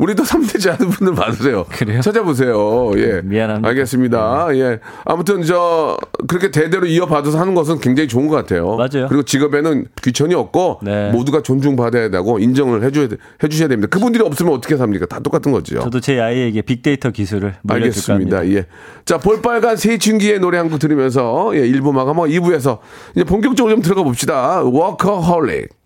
우리도 0.00 0.22
3대지 0.22 0.70
않은 0.70 0.90
분들 0.90 1.12
많으세요. 1.14 1.66
그래요? 1.68 2.00
찾아보세요. 2.00 2.90
예. 2.96 3.20
미안합니다. 3.22 3.68
알겠습니다. 3.68 4.48
예. 4.54 4.78
아무튼 5.04 5.42
저 5.42 5.98
그렇게 6.26 6.50
대대로 6.50 6.86
이어받아서 6.86 7.38
하는 7.38 7.54
것은 7.54 7.80
굉장히 7.80 8.08
좋은 8.08 8.26
것 8.26 8.34
같아요. 8.36 8.76
맞아요. 8.76 9.06
그리고 9.08 9.22
직업에는 9.24 9.86
귀천이 10.02 10.34
없고 10.34 10.80
네. 10.82 11.10
모두가 11.10 11.42
존중받아야 11.42 12.08
되고 12.08 12.38
인정을 12.38 12.82
해줘야 12.82 13.08
돼- 13.08 13.16
해주셔야 13.42 13.68
됩니다. 13.68 13.88
그분들이 13.90 14.24
없으면 14.24 14.54
어떻게 14.54 14.76
삽니까? 14.78 15.04
다 15.04 15.20
똑같은 15.20 15.52
거죠. 15.52 15.80
저도 15.80 16.00
제 16.00 16.18
아이에게 16.18 16.62
빅데이터 16.62 17.10
기술을. 17.10 17.56
알겠습니다. 17.68 18.48
예. 18.50 18.64
자, 19.04 19.18
볼빨간 19.18 19.76
세춘기의 19.76 20.40
노래 20.40 20.56
한 20.56 20.70
곡 20.70 20.78
들으면서 20.78 21.50
예, 21.54 21.60
1부 21.68 21.92
마감하고 21.92 22.26
2부에서 22.28 22.78
이제 23.16 23.24
본격적으로 23.24 23.74
좀 23.74 23.82
들어가 23.82 24.02
봅시다. 24.02 24.62
워커홀릭. 24.62 25.79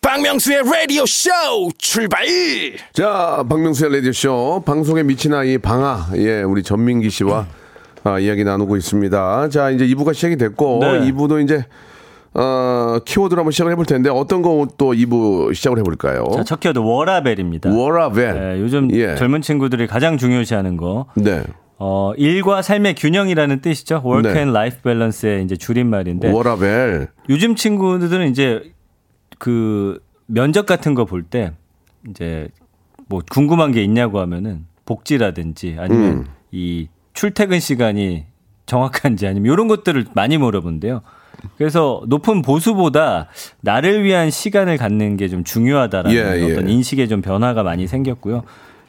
박명수의 0.00 0.62
라디오 0.64 1.04
쇼 1.06 1.30
출발 1.76 2.24
자, 2.92 3.44
박명수의 3.48 3.92
라디오 3.96 4.12
쇼. 4.12 4.62
방송에 4.64 5.02
미친 5.02 5.34
아이 5.34 5.58
방아. 5.58 6.10
예, 6.16 6.42
우리 6.42 6.62
전민기 6.62 7.10
씨와 7.10 7.46
아, 8.04 8.18
이야기 8.20 8.44
나누고 8.44 8.76
있습니다. 8.76 9.48
자, 9.48 9.70
이제 9.70 9.84
2부가 9.88 10.14
시작이 10.14 10.36
됐고, 10.36 10.78
네. 10.80 11.10
2부도 11.10 11.42
이제, 11.42 11.64
어, 12.32 12.98
키워드로 13.04 13.40
한번 13.40 13.50
시작을 13.50 13.72
해볼 13.72 13.86
텐데 13.86 14.08
어떤 14.08 14.40
거 14.40 14.68
또 14.78 14.92
2부 14.92 15.52
시작을 15.54 15.78
해볼까요? 15.78 16.24
자, 16.32 16.44
첫 16.44 16.60
키워드 16.60 16.78
워라밸입니다. 16.78 17.70
워라밸. 17.70 18.34
네, 18.34 18.60
요즘 18.60 18.88
예. 18.94 19.16
젊은 19.16 19.42
친구들이 19.42 19.88
가장 19.88 20.16
중요시하는 20.16 20.76
거. 20.76 21.06
네. 21.16 21.42
어, 21.80 22.12
일과 22.16 22.62
삶의 22.62 22.94
균형이라는 22.94 23.60
뜻이죠. 23.62 24.02
Work 24.04 24.32
네. 24.32 24.38
and 24.38 24.50
Life 24.56 24.80
Balance의 24.84 25.42
이제 25.44 25.56
줄임말인데 25.56 26.30
워라밸. 26.30 27.08
요즘 27.28 27.56
친구들은 27.56 28.28
이제 28.30 28.62
그 29.38 30.02
면접 30.26 30.66
같은 30.66 30.94
거 30.94 31.04
볼 31.04 31.22
때 31.22 31.52
이제 32.10 32.48
뭐 33.08 33.22
궁금한 33.30 33.72
게 33.72 33.82
있냐고 33.82 34.20
하면은 34.20 34.66
복지라든지 34.84 35.76
아니면 35.78 36.04
음. 36.12 36.26
이 36.50 36.88
출퇴근 37.14 37.60
시간이 37.60 38.24
정확한지 38.66 39.26
아니면 39.26 39.52
이런 39.52 39.68
것들을 39.68 40.06
많이 40.14 40.36
물어본대요. 40.38 41.02
그래서 41.56 42.02
높은 42.08 42.42
보수보다 42.42 43.28
나를 43.60 44.02
위한 44.04 44.30
시간을 44.30 44.76
갖는 44.76 45.16
게 45.16 45.28
좀 45.28 45.44
중요하다라는 45.44 46.16
예, 46.16 46.52
어떤 46.52 46.68
예. 46.68 46.72
인식에 46.72 47.06
좀 47.06 47.22
변화가 47.22 47.62
많이 47.62 47.86
생겼고요. 47.86 48.42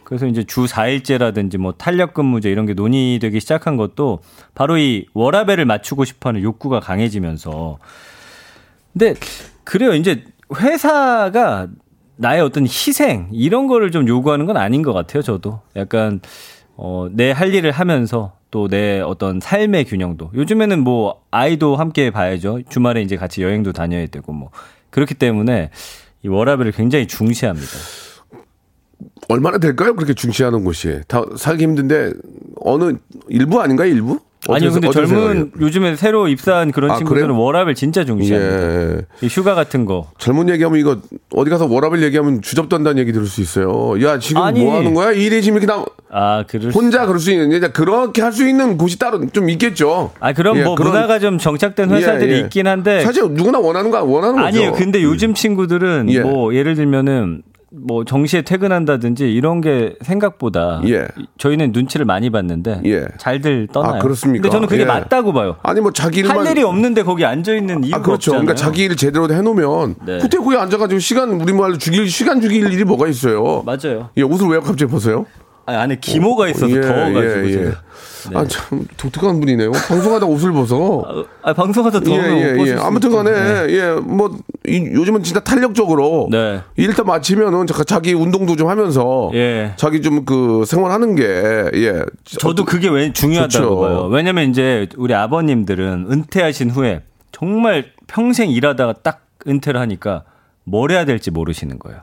그래서 0.04 0.26
이제 0.26 0.44
주 0.44 0.66
4일제라든지 0.66 1.58
뭐 1.58 1.74
탄력 1.74 2.14
근무제 2.16 2.50
이런 2.50 2.66
게 2.66 2.74
논의되기 2.74 3.40
시작한 3.40 3.78
것도 3.78 4.20
바로 4.56 4.78
이 4.78 5.06
워라벨을 5.14 5.66
맞추고 5.66 6.04
싶어 6.06 6.30
하는 6.30 6.42
욕구가 6.42 6.80
강해지면서 6.80 7.78
근데 8.94 9.14
그래요. 9.64 9.94
이제 9.94 10.24
회사가 10.56 11.68
나의 12.18 12.42
어떤 12.42 12.64
희생 12.66 13.30
이런 13.32 13.68
거를 13.68 13.92
좀 13.92 14.08
요구하는 14.08 14.46
건 14.46 14.58
아닌 14.58 14.82
것 14.82 14.94
같아요. 14.94 15.22
저도 15.24 15.62
약간 15.76 16.20
어, 16.76 17.08
내 17.12 17.32
할 17.32 17.54
일을 17.54 17.72
하면서 17.72 18.34
또 18.52 18.68
내 18.68 19.00
어떤 19.00 19.40
삶의 19.40 19.86
균형도 19.86 20.32
요즘에는 20.34 20.80
뭐 20.84 21.22
아이도 21.32 21.76
함께 21.76 22.10
봐야죠. 22.10 22.62
주말에 22.68 23.02
이제 23.04 23.16
같이 23.16 23.44
여행도 23.44 23.74
다녀야 23.74 24.08
되고 24.08 24.34
뭐 24.34 24.50
그렇기 24.90 25.14
때문에 25.14 25.70
이 26.24 26.28
워라벨을 26.28 26.72
굉장히 26.72 27.06
중시합니다. 27.08 27.68
얼마나 29.30 29.60
될까요? 29.60 29.96
그렇게 29.96 30.14
중시하는 30.14 30.64
곳이. 30.64 31.02
다 31.08 31.24
살기 31.38 31.64
힘든데 31.64 32.14
어느 32.62 32.96
일부 33.28 33.62
아닌가요? 33.62 33.88
일부? 33.90 34.20
아니요, 34.48 34.72
근데 34.72 34.90
젊은 34.90 35.10
생각해요? 35.10 35.46
요즘에 35.60 35.96
새로 35.98 36.30
입사한 36.30 36.72
그런 36.72 36.92
아, 36.92 36.96
친구들은 36.98 37.28
그래요? 37.28 37.40
워라벨 37.42 37.76
진짜 37.76 38.06
중시합니다. 38.06 38.94
예. 38.96 39.02
이 39.22 39.28
휴가 39.28 39.54
같은 39.54 39.84
거. 39.84 40.12
젊은 40.18 40.48
얘기하면 40.50 40.80
이거 40.80 40.98
어디 41.36 41.50
가서 41.50 41.66
워라벨 41.66 42.02
얘기하면 42.04 42.42
주접던다는 42.42 43.00
얘기 43.00 43.12
들을 43.12 43.26
수 43.28 43.42
있어요. 43.42 44.02
야 44.02 44.18
지금 44.18 44.42
아니. 44.42 44.64
뭐 44.64 44.78
하는 44.78 44.94
거야? 44.94 45.12
일이 45.12 45.42
지금 45.42 45.58
이렇게 45.62 45.72
나 45.72 45.84
아, 46.12 46.46
그럴 46.48 46.72
수 46.72 46.78
혼자 46.80 47.06
그럴 47.06 47.20
수 47.20 47.32
있는 47.32 47.52
이제 47.52 47.68
그렇게 47.68 48.22
할 48.22 48.32
수 48.32 48.48
있는 48.48 48.78
곳이 48.78 48.98
따로 48.98 49.20
좀 49.32 49.50
있겠죠. 49.50 50.12
아, 50.22 50.32
그럼 50.32 50.58
예, 50.58 50.64
뭐 50.64 50.76
그런- 50.76 50.94
문화가 50.94 51.20
좀 51.20 51.38
정착된 51.38 51.90
회사들이 51.92 52.32
예, 52.32 52.36
예. 52.38 52.40
있긴 52.42 52.66
한데 52.68 53.02
사실 53.02 53.24
누구나 53.32 53.60
원하는 53.60 53.92
거 53.92 54.02
원하는 54.04 54.36
거죠. 54.36 54.46
아니에요. 54.48 54.72
근데 54.72 55.04
요즘 55.04 55.34
친구들은 55.34 56.06
예. 56.12 56.22
뭐 56.22 56.56
예를 56.56 56.76
들면은 56.76 57.42
뭐 57.72 58.04
정시에 58.04 58.42
퇴근한다든지 58.42 59.32
이런 59.32 59.62
게 59.62 59.96
생각보다 60.02 60.82
예. 60.88 61.08
저희는 61.38 61.72
눈치를 61.72 62.06
많이 62.06 62.30
봤는데 62.30 62.82
예. 62.86 63.06
잘들 63.18 63.68
떠나요. 63.72 63.96
아, 63.96 64.00
그렇습니까? 64.00 64.42
근데 64.42 64.52
저는 64.52 64.68
그게 64.68 64.82
예. 64.82 64.86
맞다고 64.86 65.34
봐요. 65.34 65.58
아니 65.62 65.80
뭐 65.80 65.92
자기 65.92 66.22
일만 66.22 66.40
할 66.40 66.52
일이 66.52 66.64
없는데 66.64 67.04
거기 67.04 67.26
앉아 67.26 67.54
있는 67.54 67.84
이유가 67.84 67.98
아 67.98 68.02
그렇죠. 68.02 68.32
없잖아요. 68.32 68.42
그러니까 68.46 68.56
자기 68.56 68.84
일 68.84 68.96
제대로 68.96 69.30
해 69.32 69.42
놓으면 69.42 69.96
네. 70.06 70.18
후퇴 70.20 70.38
후에 70.38 70.58
앉아 70.58 70.78
가지고 70.78 71.00
시간 71.00 71.30
우리 71.42 71.54
말로 71.54 71.78
죽일 71.78 72.10
시간 72.10 72.42
죽일 72.42 72.72
일이 72.72 72.84
뭐가 72.84 73.08
있어요. 73.08 73.64
맞아요. 73.66 74.10
예 74.18 74.24
옷을 74.24 74.48
왜 74.48 74.60
갑자기 74.60 74.92
벗어요? 74.92 75.26
아니, 75.70 75.78
안에 75.78 75.96
기모가 76.00 76.48
있어서 76.50 76.70
예, 76.76 76.82
더워가지고 76.82 77.50
예, 77.52 77.66
예. 77.66 77.72
아참 78.34 78.86
독특한 78.98 79.40
분이네요. 79.40 79.72
방송하다 79.72 80.26
옷을 80.26 80.52
벗어. 80.52 81.26
아, 81.42 81.54
방송하다 81.54 82.00
예, 82.00 82.04
더우면 82.04 82.38
예, 82.38 82.72
예. 82.72 82.76
수 82.76 82.82
아무튼 82.84 83.12
간에, 83.12 83.30
있죠. 83.32 83.44
네. 83.68 83.74
예, 83.74 83.92
뭐, 84.02 84.38
이- 84.68 84.90
요즘은 84.94 85.24
진짜 85.24 85.40
탄력적으로. 85.40 86.28
네. 86.30 86.62
일단 86.76 87.06
마치면은 87.06 87.66
자- 87.68 87.84
자기 87.86 88.14
운동도 88.14 88.56
좀 88.58 88.68
하면서. 88.68 89.32
예. 89.34 89.74
자기 89.78 90.02
좀 90.02 90.26
그 90.26 90.64
생활하는 90.68 91.16
게, 91.16 91.24
예. 91.24 92.04
저도 92.26 92.66
그게 92.66 92.90
왜 92.90 93.14
중요하다고 93.14 93.50
좋죠. 93.52 93.80
봐요. 93.80 94.08
왜냐면 94.12 94.50
이제 94.50 94.88
우리 94.98 95.14
아버님들은 95.14 96.08
은퇴하신 96.12 96.72
후에 96.72 97.04
정말 97.32 97.86
평생 98.08 98.50
일하다가 98.52 98.96
딱 99.02 99.22
은퇴를 99.48 99.80
하니까 99.80 100.24
뭘 100.66 100.92
해야 100.92 101.06
될지 101.06 101.32
모르시는 101.32 101.80
거예요. 101.80 102.02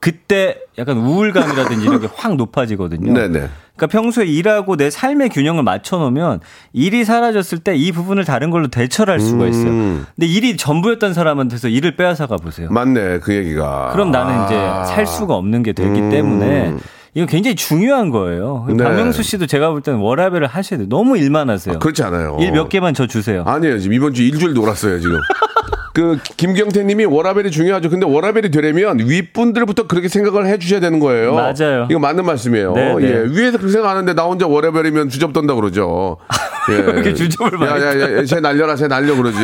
그때 0.00 0.56
약간 0.78 0.96
우울감이라든지 0.98 1.84
이런 1.84 2.00
게 2.00 2.08
확 2.16 2.34
높아지거든요. 2.36 3.12
네네. 3.12 3.48
그러니까 3.76 3.86
평소에 3.98 4.26
일하고 4.26 4.76
내 4.76 4.90
삶의 4.90 5.28
균형을 5.30 5.62
맞춰 5.62 5.96
놓으면 5.98 6.40
일이 6.72 7.04
사라졌을 7.04 7.58
때 7.58 7.74
이 7.76 7.92
부분을 7.92 8.24
다른 8.24 8.50
걸로 8.50 8.68
대처할 8.68 9.20
수가 9.20 9.46
있어요. 9.46 9.68
음. 9.70 10.06
근데 10.16 10.26
일이 10.26 10.56
전부였던 10.56 11.14
사람한테서 11.14 11.68
일을 11.68 11.96
빼앗아가 11.96 12.36
보세요. 12.36 12.68
맞네, 12.70 13.20
그 13.20 13.34
얘기가. 13.34 13.90
그럼 13.92 14.10
나는 14.10 14.34
아. 14.34 14.46
이제 14.46 14.92
살 14.94 15.06
수가 15.06 15.34
없는 15.34 15.62
게 15.62 15.72
되기 15.72 15.88
음. 16.00 16.10
때문에 16.10 16.74
이건 17.14 17.26
굉장히 17.26 17.56
중요한 17.56 18.10
거예요. 18.10 18.66
네. 18.68 18.84
박명수 18.84 19.22
씨도 19.22 19.46
제가 19.46 19.70
볼 19.70 19.80
때는 19.82 19.98
워라벨을 20.00 20.46
하셔야 20.46 20.78
돼요. 20.78 20.88
너무 20.88 21.16
일만 21.18 21.48
하세요. 21.50 21.78
그렇지 21.78 22.02
않아요. 22.04 22.36
일 22.40 22.52
몇 22.52 22.68
개만 22.68 22.94
저 22.94 23.06
주세요. 23.06 23.44
아니에요. 23.46 23.78
지금 23.78 23.94
이번 23.94 24.14
주 24.14 24.22
일주일 24.22 24.52
놀았어요, 24.54 25.00
지금. 25.00 25.18
그 25.92 26.18
김경태 26.36 26.84
님이 26.84 27.04
워라벨이 27.04 27.50
중요하죠. 27.50 27.90
근데 27.90 28.06
워라벨이 28.06 28.50
되려면 28.50 28.98
윗분들부터 29.00 29.86
그렇게 29.86 30.08
생각을 30.08 30.46
해 30.46 30.58
주셔야 30.58 30.80
되는 30.80 31.00
거예요. 31.00 31.34
맞아요. 31.34 31.88
이거 31.90 31.98
맞는 31.98 32.24
말씀이에요. 32.24 32.72
네, 32.74 32.94
네. 32.94 33.02
예. 33.02 33.24
위에서 33.28 33.58
그렇게 33.58 33.72
생각하는데 33.72 34.14
나 34.14 34.22
혼자 34.24 34.46
워라벨이면 34.46 35.08
주접 35.08 35.32
떤다 35.32 35.54
그러죠. 35.54 36.18
예. 36.70 36.74
이렇게 36.78 37.14
주접을 37.14 37.58
많이 37.58 37.82
야, 37.82 37.98
야, 38.00 38.16
야, 38.18 38.24
쟤 38.24 38.38
날려라, 38.40 38.76
쟤 38.76 38.86
날려 38.86 39.16
그러지. 39.16 39.38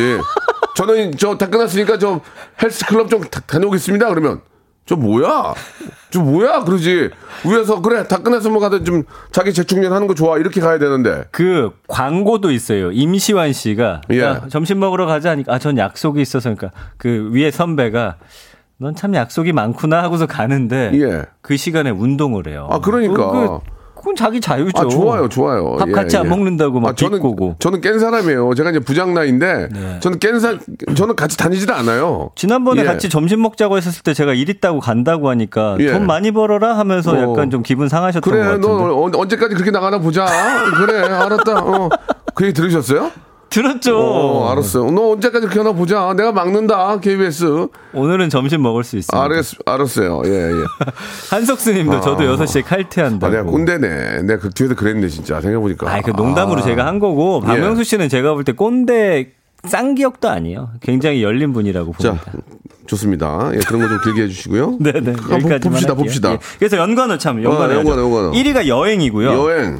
저는 0.75 1.17
저 1.17 1.37
다 1.37 1.49
끝났으니까 1.49 1.97
저 1.97 2.21
헬스클럽 2.61 3.09
좀 3.09 3.21
다, 3.23 3.41
다녀오겠습니다. 3.45 4.07
그러면 4.09 4.41
저 4.87 4.95
뭐야? 4.95 5.53
저 6.09 6.21
뭐야? 6.21 6.63
그러지. 6.63 7.09
위에서 7.45 7.81
그래 7.81 8.07
다 8.07 8.19
끝났으면 8.19 8.53
뭐 8.53 8.61
가다 8.61 8.83
좀 8.85 9.03
자기 9.31 9.53
재충전하는 9.53 10.07
거 10.07 10.15
좋아 10.15 10.37
이렇게 10.37 10.61
가야 10.61 10.79
되는데. 10.79 11.25
그 11.31 11.71
광고도 11.89 12.51
있어요. 12.51 12.91
임시완 12.93 13.51
씨가 13.51 14.01
예. 14.11 14.21
야, 14.21 14.47
점심 14.47 14.79
먹으러 14.79 15.05
가자 15.05 15.31
하니까 15.31 15.53
아, 15.53 15.59
전 15.59 15.77
약속이 15.77 16.21
있어서 16.21 16.55
그러니까 16.55 16.71
그 16.95 17.29
위에 17.33 17.51
선배가 17.51 18.15
넌 18.77 18.95
참 18.95 19.13
약속이 19.13 19.51
많구나 19.51 20.01
하고서 20.01 20.25
가는데 20.25 20.91
예. 20.93 21.25
그 21.41 21.57
시간에 21.57 21.89
운동을 21.89 22.47
해요. 22.47 22.69
아, 22.71 22.79
그러니까. 22.79 23.31
그, 23.31 23.47
그 23.47 23.76
건 24.07 24.15
자기 24.15 24.39
자유죠. 24.41 24.71
아, 24.81 24.87
좋아요, 24.87 25.27
좋아요. 25.29 25.75
밥 25.77 25.89
예, 25.89 25.91
같이 25.91 26.15
안 26.17 26.25
예. 26.25 26.29
먹는다고 26.29 26.79
막 26.79 26.89
아, 26.89 26.95
저는, 26.95 27.17
비꼬고. 27.19 27.55
저는 27.59 27.81
깬 27.81 27.99
사람이에요. 27.99 28.53
제가 28.55 28.69
이제 28.71 28.79
부장 28.79 29.13
나이인데, 29.13 29.67
네. 29.71 29.99
저는 29.99 30.19
깬 30.19 30.39
사, 30.39 30.57
저는 30.95 31.15
같이 31.15 31.37
다니지도 31.37 31.73
않아요. 31.73 32.31
지난번에 32.35 32.81
예. 32.81 32.85
같이 32.85 33.09
점심 33.09 33.41
먹자고 33.41 33.75
했었을 33.77 34.03
때 34.03 34.13
제가 34.13 34.33
일 34.33 34.49
있다고 34.49 34.79
간다고 34.79 35.29
하니까 35.29 35.75
예. 35.81 35.91
돈 35.91 36.07
많이 36.07 36.31
벌어라 36.31 36.77
하면서 36.77 37.11
어. 37.11 37.21
약간 37.31 37.49
좀 37.49 37.61
기분 37.63 37.89
상하셨던 37.89 38.21
것 38.21 38.29
그래, 38.31 38.43
같은데. 38.45 38.67
너 38.67 39.01
언- 39.03 39.13
언제까지 39.15 39.53
그렇게 39.55 39.71
나가나 39.71 39.99
보자. 39.99 40.25
그래, 40.77 40.99
알았다. 41.01 41.59
어. 41.63 41.89
그 42.33 42.45
얘기 42.45 42.53
들으셨어요? 42.53 43.11
들었죠. 43.61 43.97
어, 43.97 44.51
알았어요. 44.51 44.91
너 44.91 45.11
언제까지 45.13 45.47
그렇게 45.47 45.59
하나 45.59 45.71
보자. 45.71 46.13
내가 46.15 46.31
막는다, 46.31 46.99
KBS. 46.99 47.67
오늘은 47.93 48.29
점심 48.29 48.61
먹을 48.61 48.83
수 48.83 48.97
있습니다. 48.97 49.19
알았, 49.23 49.53
알았어요. 49.65 50.21
예, 50.25 50.51
예. 50.51 50.63
한석수 51.31 51.73
님도 51.73 52.01
저도 52.01 52.23
6시에 52.35 52.63
칼퇴한다고. 52.63 53.25
아, 53.25 53.29
내가 53.35 53.49
꼰대네. 53.49 54.21
내가 54.23 54.39
그 54.41 54.49
뒤에서 54.51 54.75
그랬네, 54.75 55.07
진짜. 55.07 55.41
생각해보니까. 55.41 55.89
아이, 55.91 56.01
그 56.03 56.11
농담으로 56.11 56.59
아. 56.59 56.63
제가 56.63 56.85
한 56.85 56.99
거고, 56.99 57.41
예. 57.45 57.47
박명수 57.47 57.83
씨는 57.83 58.09
제가 58.09 58.33
볼 58.35 58.43
때 58.43 58.51
꼰대 58.51 59.31
쌍기역도 59.65 60.29
아니에요. 60.29 60.69
굉장히 60.81 61.23
열린 61.23 61.51
분이라고 61.51 61.93
자, 61.97 62.09
봅니다. 62.13 62.31
좋습니다. 62.85 63.49
예, 63.55 63.59
그런 63.67 63.81
거 63.81 63.87
좀 63.89 63.99
길게 64.03 64.21
해주시고요. 64.23 64.77
네네. 64.79 64.99
한번 65.17 65.31
여기까지만 65.31 65.59
봅시다, 65.71 65.89
할게요. 65.89 65.95
봅시다. 65.95 66.31
예. 66.33 66.37
그래서 66.59 66.77
연관어 66.77 67.17
참, 67.17 67.43
연관어. 67.43 67.73
어, 67.73 67.77
연관어, 67.77 68.01
연관어. 68.03 68.31
1위가 68.33 68.67
여행이고요. 68.67 69.29
여행. 69.33 69.79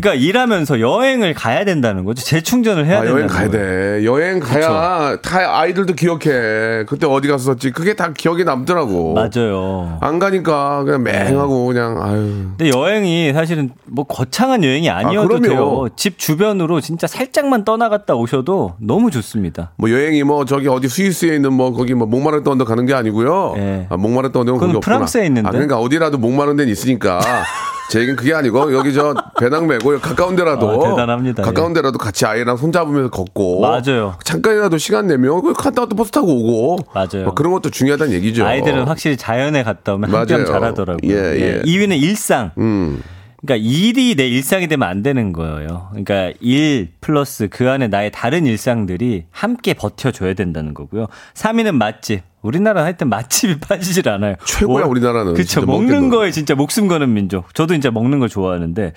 그러니까 0.00 0.14
일하면서 0.14 0.80
여행을 0.80 1.32
가야 1.34 1.64
된다는 1.64 2.04
거죠. 2.04 2.22
재충전을 2.22 2.84
해야 2.86 2.98
아, 2.98 3.00
된다는 3.02 3.16
여행 3.18 3.26
가야 3.28 3.50
거예요. 3.50 4.00
돼. 4.00 4.04
여행 4.04 4.40
가야 4.40 5.16
다 5.22 5.60
아이들도 5.60 5.94
기억해. 5.94 6.84
그때 6.86 7.06
어디 7.06 7.28
갔었지. 7.28 7.70
그게 7.70 7.94
다 7.94 8.12
기억에 8.12 8.44
남더라고. 8.44 9.14
맞아요. 9.14 9.98
안 10.02 10.18
가니까 10.18 10.84
그냥 10.84 11.02
맹하고 11.02 11.66
그냥 11.66 12.02
아유. 12.02 12.50
근데 12.58 12.70
여행이 12.70 13.32
사실은 13.32 13.70
뭐 13.86 14.04
거창한 14.04 14.62
여행이 14.64 14.90
아니어도 14.90 15.28
그럼요. 15.28 15.46
돼요. 15.48 15.88
집 15.96 16.18
주변으로 16.18 16.80
진짜 16.80 17.06
살짝만 17.06 17.64
떠나갔다 17.64 18.14
오셔도 18.14 18.74
너무 18.78 19.10
좋습니다. 19.10 19.72
뭐 19.76 19.90
여행이 19.90 20.22
뭐 20.24 20.44
저기 20.44 20.68
어디 20.68 20.88
스위스에 20.88 21.34
있는 21.36 21.52
뭐 21.54 21.72
거기 21.72 21.94
뭐 21.94 22.06
목마르트 22.06 22.48
언덕 22.48 22.68
가는 22.68 22.84
게 22.84 22.92
아니고요. 22.94 23.54
예. 23.56 23.86
아, 23.88 23.96
목마르트 23.96 24.36
언덕은 24.36 24.58
거기 24.60 24.76
없구나. 24.76 24.80
프랑스에 24.96 25.26
있는데? 25.26 25.48
아, 25.48 25.52
그러니까 25.52 25.78
어디라도 25.78 26.18
목마른 26.18 26.56
데는 26.56 26.70
있으니까. 26.70 27.20
제 27.88 28.00
얘기는 28.00 28.16
그게 28.16 28.34
아니고 28.34 28.74
여기 28.74 28.92
저 28.92 29.14
배낭 29.38 29.66
메고 29.66 29.98
가까운 30.00 30.34
데라도 30.36 30.84
아, 30.84 30.90
대단합니다. 30.90 31.42
가까운 31.42 31.72
데라도 31.72 31.98
같이 31.98 32.26
아이랑 32.26 32.56
손 32.56 32.72
잡으면서 32.72 33.10
걷고 33.10 33.60
맞아요. 33.60 34.16
잠깐이라도 34.24 34.78
시간 34.78 35.06
내면 35.06 35.40
그 35.42 35.52
갔다 35.52 35.82
와도 35.82 35.94
버스 35.94 36.10
타고 36.10 36.28
오고 36.34 36.78
맞아요. 36.94 37.24
뭐 37.24 37.34
그런 37.34 37.52
것도 37.52 37.70
중요하다는 37.70 38.12
얘기죠. 38.14 38.44
아이들은 38.44 38.84
확실히 38.88 39.16
자연에 39.16 39.62
갔다 39.62 39.94
오면 39.94 40.10
맞아요. 40.10 40.44
잘하더라고요. 40.44 41.12
예, 41.12 41.14
예. 41.40 41.62
2위는 41.62 42.00
일상. 42.02 42.50
음. 42.58 43.02
그러니까 43.42 43.68
일이 43.68 44.14
내 44.16 44.26
일상이 44.28 44.66
되면 44.66 44.88
안 44.88 45.02
되는 45.02 45.32
거예요. 45.32 45.88
그러니까 45.90 46.32
일 46.40 46.88
플러스 47.00 47.48
그 47.48 47.70
안에 47.70 47.88
나의 47.88 48.10
다른 48.10 48.46
일상들이 48.46 49.26
함께 49.30 49.74
버텨줘야 49.74 50.34
된다는 50.34 50.74
거고요. 50.74 51.06
3위는 51.34 51.72
맛집. 51.72 52.22
우리나라 52.42 52.84
하여튼 52.84 53.08
맛집이 53.08 53.58
빠지질 53.66 54.08
않아요. 54.08 54.36
최고야, 54.46 54.84
뭐, 54.84 54.90
우리나라는. 54.90 55.34
그쵸. 55.34 55.60
진짜 55.60 55.66
먹는 55.66 56.08
거. 56.08 56.18
거에 56.18 56.30
진짜 56.30 56.54
목숨 56.54 56.88
거는 56.88 57.12
민족. 57.12 57.52
저도 57.54 57.74
진짜 57.74 57.90
먹는 57.90 58.18
걸 58.20 58.28
좋아하는데. 58.28 58.92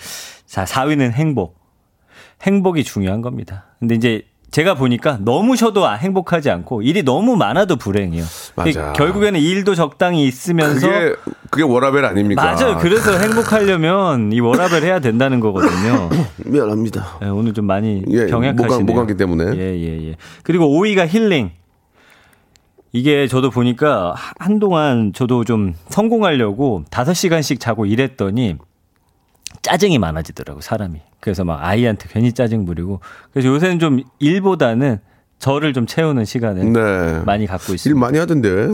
자, 0.45 0.63
4위는 0.65 1.11
행복. 1.11 1.59
행복이 2.43 2.83
중요한 2.83 3.21
겁니다. 3.21 3.65
근데 3.79 3.95
이제 3.95 4.23
제가 4.51 4.73
보니까 4.73 5.17
너무 5.21 5.55
쉬어도 5.55 5.85
아- 5.87 5.93
행복하지 5.93 6.49
않고 6.49 6.81
일이 6.81 7.03
너무 7.03 7.35
많아도 7.35 7.75
불행해요. 7.75 8.23
맞아. 8.55 8.93
결국에는 8.93 9.39
일도 9.39 9.75
적당히 9.75 10.25
있으면서 10.25 10.87
그게 10.87 11.15
그게 11.51 11.63
워라벨 11.63 12.03
아닙니까? 12.05 12.43
맞아요. 12.43 12.77
그래서 12.79 13.17
행복하려면 13.17 14.31
이 14.31 14.39
워라벨 14.39 14.83
해야 14.83 14.99
된다는 14.99 15.39
거거든요. 15.39 16.09
미안합니다. 16.45 17.19
예, 17.23 17.27
오늘 17.27 17.53
좀 17.53 17.65
많이 17.65 18.03
예, 18.09 18.25
병약하시네요. 18.27 18.79
못 18.79 18.85
가- 18.85 18.93
못 18.93 18.93
가기 18.95 19.17
때문에. 19.17 19.55
예, 19.55 19.75
예, 19.77 20.09
예. 20.09 20.15
그리고 20.43 20.65
5위가 20.67 21.07
힐링. 21.07 21.51
이게 22.91 23.27
저도 23.27 23.51
보니까 23.51 24.13
하- 24.15 24.33
한동안 24.39 25.11
저도 25.13 25.43
좀 25.43 25.75
성공하려고 25.89 26.83
5시간씩 26.89 27.59
자고 27.59 27.85
일했더니 27.85 28.55
짜증이 29.61 29.97
많아지더라고, 29.99 30.61
사람이. 30.61 30.99
그래서 31.19 31.43
막 31.43 31.59
아이한테 31.63 32.07
괜히 32.11 32.31
짜증 32.33 32.65
부리고. 32.65 32.99
그래서 33.33 33.49
요새는 33.49 33.79
좀 33.79 34.01
일보다는 34.19 34.99
저를 35.39 35.73
좀 35.73 35.85
채우는 35.85 36.25
시간을 36.25 36.73
네. 36.73 37.21
많이 37.25 37.45
갖고 37.47 37.71
일 37.71 37.75
있습니다. 37.75 37.99
많이 37.99 38.17
하던데. 38.17 38.67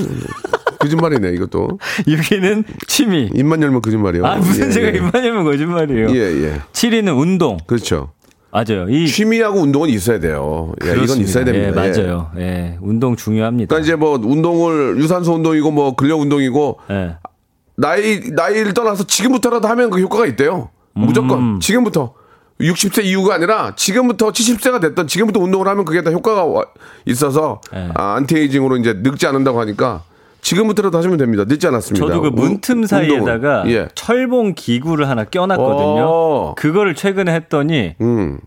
거짓말이네, 0.79 1.29
이것도. 1.33 1.79
6위는 2.07 2.63
취미. 2.87 3.29
입만 3.33 3.61
열면 3.61 3.81
거짓말이요. 3.81 4.25
아, 4.25 4.35
무슨 4.37 4.67
예, 4.67 4.71
제가 4.71 4.87
예. 4.87 4.97
입만 4.97 5.11
열면 5.15 5.43
거짓말이에요. 5.43 6.09
예, 6.11 6.43
예. 6.43 6.61
7위는 6.73 7.19
운동. 7.19 7.57
그렇죠. 7.65 8.11
맞아요. 8.51 8.87
이 8.89 9.07
취미하고 9.07 9.59
운동은 9.59 9.89
있어야 9.89 10.19
돼요. 10.19 10.73
예, 10.83 10.87
이건 10.87 10.95
그렇습니다. 11.01 11.29
있어야 11.29 11.43
됩니다. 11.45 11.83
예, 11.83 11.87
예. 11.89 11.91
맞아요. 11.91 12.31
예, 12.37 12.77
운동 12.81 13.15
중요합니다. 13.15 13.67
그러니까 13.67 13.83
이제 13.85 13.95
뭐 13.95 14.17
운동을 14.17 14.97
유산소 14.97 15.33
운동이고 15.33 15.71
뭐 15.71 15.95
근력 15.95 16.21
운동이고 16.21 16.79
예. 16.89 17.17
나이 17.77 18.19
나이를 18.31 18.73
떠나서 18.73 19.05
지금부터라도 19.05 19.67
하면 19.67 19.89
그 19.89 19.99
효과가 19.99 20.25
있대요. 20.27 20.69
무조건 20.93 21.39
음. 21.55 21.59
지금부터 21.59 22.13
60세 22.61 23.03
이후가 23.03 23.35
아니라 23.35 23.73
지금부터 23.75 24.31
70세가 24.31 24.79
됐던 24.79 25.07
지금부터 25.07 25.41
운동을 25.41 25.67
하면 25.67 25.83
그게 25.83 26.01
다 26.03 26.11
효과가 26.11 26.45
와- 26.45 26.65
있어서 27.05 27.59
네. 27.73 27.89
아, 27.95 28.13
안티에이징으로 28.15 28.77
이제 28.77 28.93
늙지 29.03 29.27
않는다고 29.27 29.59
하니까 29.59 30.03
지금부터라도 30.41 30.97
하시면 30.97 31.17
됩니다. 31.17 31.43
늦지 31.45 31.67
않았습니다. 31.67 32.05
저도 32.07 32.21
그 32.21 32.27
문틈 32.29 32.81
운- 32.81 32.87
사이에다가. 32.87 33.63
예. 33.67 33.89
철봉 33.95 34.53
기구를 34.55 35.09
하나 35.09 35.25
껴놨거든요. 35.25 36.05
어. 36.07 36.53
그거를 36.55 36.95
최근에 36.95 37.33
했더니 37.33 37.95
음. 37.99 38.39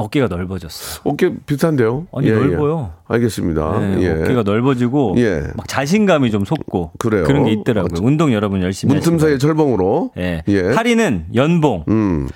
어깨가 0.00 0.28
넓어졌어. 0.28 1.02
어깨 1.04 1.32
비슷한데요? 1.46 2.06
아니, 2.12 2.30
넓어요. 2.30 2.92
알겠습니다. 3.06 3.78
네, 3.78 4.02
예. 4.02 4.10
어깨가 4.22 4.42
넓어지고 4.42 5.14
예. 5.18 5.42
막 5.56 5.68
자신감이 5.68 6.30
좀 6.30 6.44
솟고 6.44 6.92
그래요. 6.98 7.24
런게 7.24 7.52
있더라고요. 7.52 8.00
운동 8.02 8.32
여러분 8.32 8.62
열심히 8.62 8.94
문틈. 8.94 9.18
사이에 9.18 9.38
철봉으로. 9.38 10.12
예. 10.16 10.42
예. 10.48 10.62
8위는 10.62 11.34
연봉. 11.34 11.84
음. 11.88 12.28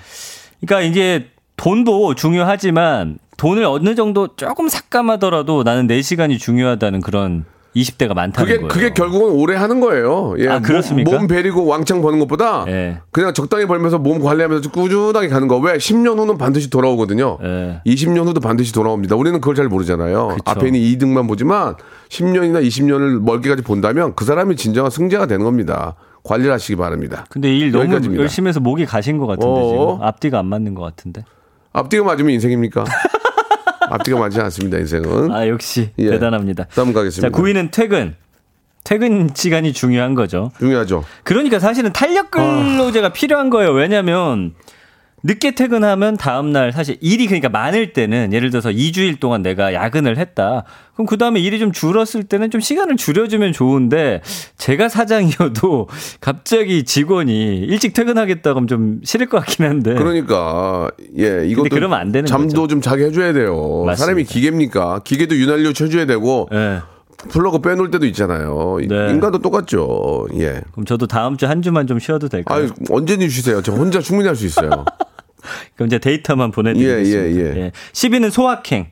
그러니까 0.61 0.87
이제 0.89 1.27
돈도 1.57 2.15
중요하지만 2.15 3.17
돈을 3.37 3.63
어느 3.65 3.95
정도 3.95 4.35
조금 4.35 4.69
삭감하더라도 4.69 5.63
나는 5.63 5.87
내 5.87 6.01
시간이 6.01 6.37
중요하다는 6.37 7.01
그런 7.01 7.45
20대가 7.75 8.13
많다는 8.13 8.33
그게 8.47 8.55
거예요. 8.57 8.67
그게 8.67 8.93
결국은 8.93 9.31
오래 9.33 9.55
하는 9.55 9.79
거예요. 9.79 10.35
예. 10.39 10.47
아, 10.47 10.59
그렇습니까? 10.59 11.11
몸, 11.11 11.21
몸 11.21 11.27
베리고 11.27 11.65
왕창 11.65 12.01
버는 12.01 12.19
것보다 12.19 12.65
예. 12.67 12.99
그냥 13.11 13.33
적당히 13.33 13.65
벌면서 13.65 13.99
몸 13.99 14.19
관리하면서 14.19 14.71
꾸준하게 14.71 15.27
가는 15.27 15.47
거. 15.47 15.57
왜 15.57 15.77
10년 15.77 16.17
후는 16.17 16.37
반드시 16.37 16.69
돌아오거든요. 16.69 17.37
예. 17.43 17.81
20년 17.85 18.25
후도 18.25 18.39
반드시 18.39 18.71
돌아옵니다. 18.73 19.15
우리는 19.15 19.39
그걸 19.41 19.55
잘 19.55 19.67
모르잖아요. 19.67 20.29
그쵸. 20.29 20.41
앞에 20.45 20.67
있는 20.67 20.79
이득만 20.79 21.27
보지만 21.27 21.75
10년이나 22.09 22.65
20년을 22.65 23.21
멀게까지 23.21 23.61
본다면 23.63 24.13
그 24.15 24.23
사람이 24.25 24.55
진정한 24.55 24.89
승자가 24.89 25.25
되는 25.27 25.43
겁니다. 25.43 25.95
관리를 26.23 26.51
하시기 26.53 26.75
바랍니다. 26.75 27.25
근데 27.29 27.55
일 27.55 27.71
너무 27.71 27.83
여기까지입니다. 27.83 28.21
열심히 28.21 28.49
해서 28.49 28.59
목이 28.59 28.85
가신 28.85 29.17
것 29.17 29.27
같은데 29.27 29.47
어어. 29.47 29.69
지금 29.69 30.07
앞뒤가 30.07 30.39
안 30.39 30.47
맞는 30.47 30.73
것 30.73 30.81
같은데. 30.81 31.23
앞뒤가 31.73 32.03
맞으면 32.05 32.31
인생입니까? 32.31 32.85
앞뒤가 33.89 34.19
맞지 34.19 34.39
않습니다. 34.41 34.77
인생은. 34.77 35.31
아 35.31 35.47
역시 35.47 35.91
예. 35.97 36.09
대단합니다. 36.11 36.65
다음 36.73 36.93
가겠습니다. 36.93 37.35
자 37.35 37.41
9위는 37.43 37.71
퇴근. 37.71 38.15
퇴근 38.83 39.29
시간이 39.33 39.73
중요한 39.73 40.13
거죠. 40.13 40.51
중요하죠. 40.59 41.03
그러니까 41.23 41.57
사실은 41.57 41.91
탄력 41.91 42.29
근로제가 42.29 43.13
필요한 43.13 43.49
거예요. 43.49 43.71
왜냐면 43.71 44.53
늦게 45.27 45.55
퇴근하면 45.55 46.17
다음날 46.17 46.71
사실 46.71 46.97
일이 47.01 47.25
그러니까 47.25 47.49
많을 47.49 47.93
때는 47.93 48.31
예를 48.31 48.51
들어서 48.51 48.69
2주일 48.69 49.19
동안 49.19 49.41
내가 49.41 49.73
야근을 49.73 50.19
했다. 50.19 50.65
그럼 50.93 51.07
그 51.07 51.17
다음에 51.17 51.39
일이 51.39 51.57
좀 51.57 51.71
줄었을 51.71 52.25
때는 52.25 52.51
좀 52.51 52.61
시간을 52.61 52.95
줄여주면 52.95 53.51
좋은데 53.51 54.21
제가 54.59 54.87
사장이어도 54.87 55.87
갑자기 56.21 56.83
직원이 56.83 57.57
일찍 57.57 57.93
퇴근하겠다고 57.93 58.57
하면 58.57 58.67
좀 58.67 58.99
싫을 59.03 59.25
것 59.25 59.39
같긴 59.39 59.65
한데. 59.65 59.95
그러니까 59.95 60.91
예 61.17 61.43
이것도 61.47 61.69
그러면 61.71 61.97
안 61.99 62.11
되는 62.11 62.27
잠도 62.27 62.47
거죠. 62.49 62.67
좀 62.67 62.81
자게 62.81 63.05
해줘야 63.05 63.33
돼요. 63.33 63.55
맞습니다. 63.83 63.95
사람이 63.95 64.23
기계입니까? 64.25 65.01
기계도 65.03 65.35
윤활유 65.35 65.73
쳐줘야 65.73 66.05
되고 66.05 66.47
예. 66.53 66.81
플러그 67.29 67.61
빼놓을 67.61 67.89
때도 67.89 68.05
있잖아요. 68.05 68.77
네. 68.87 69.09
인간도 69.09 69.39
똑같죠. 69.39 70.27
예. 70.35 70.61
그럼 70.71 70.85
저도 70.85 71.07
다음 71.07 71.35
주 71.35 71.47
한 71.47 71.63
주만 71.63 71.87
좀 71.87 71.97
쉬어도 71.97 72.29
될까요? 72.29 72.59
아유 72.59 72.69
언제든 72.91 73.27
쉬세요. 73.29 73.63
저 73.63 73.71
혼자 73.71 73.99
충분히 74.01 74.27
할 74.27 74.35
수 74.35 74.45
있어요. 74.45 74.85
그럼 75.75 75.87
이제 75.87 75.97
데이터만 75.99 76.51
보내드리겠습니다. 76.51 77.41
예, 77.41 77.55
예, 77.55 77.63
예. 77.65 77.71
10위는 77.93 78.29
소확행. 78.31 78.87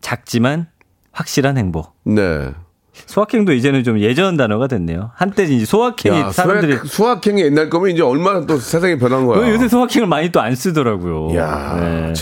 작지만 0.00 0.66
확실한 1.12 1.56
행복. 1.56 1.94
네. 2.04 2.50
소확행도 3.06 3.52
이제는 3.52 3.82
좀 3.82 3.98
예전 3.98 4.36
단어가 4.36 4.68
됐네요. 4.68 5.10
한때 5.16 5.44
이제 5.44 5.64
소확행이 5.64 6.16
야, 6.16 6.30
사람들이 6.30 6.72
수학, 6.74 6.86
수학행이 6.86 7.42
옛날 7.42 7.68
거면 7.68 7.90
이제 7.90 8.02
얼마나 8.02 8.46
또 8.46 8.56
세상이 8.58 8.98
변한 8.98 9.26
거야. 9.26 9.40
왜 9.40 9.50
요새 9.50 9.66
소확행을 9.68 10.06
많이 10.06 10.30
또 10.30 10.40
안 10.40 10.54
쓰더라고요. 10.54 11.34
야, 11.36 11.76
네. 11.80 12.12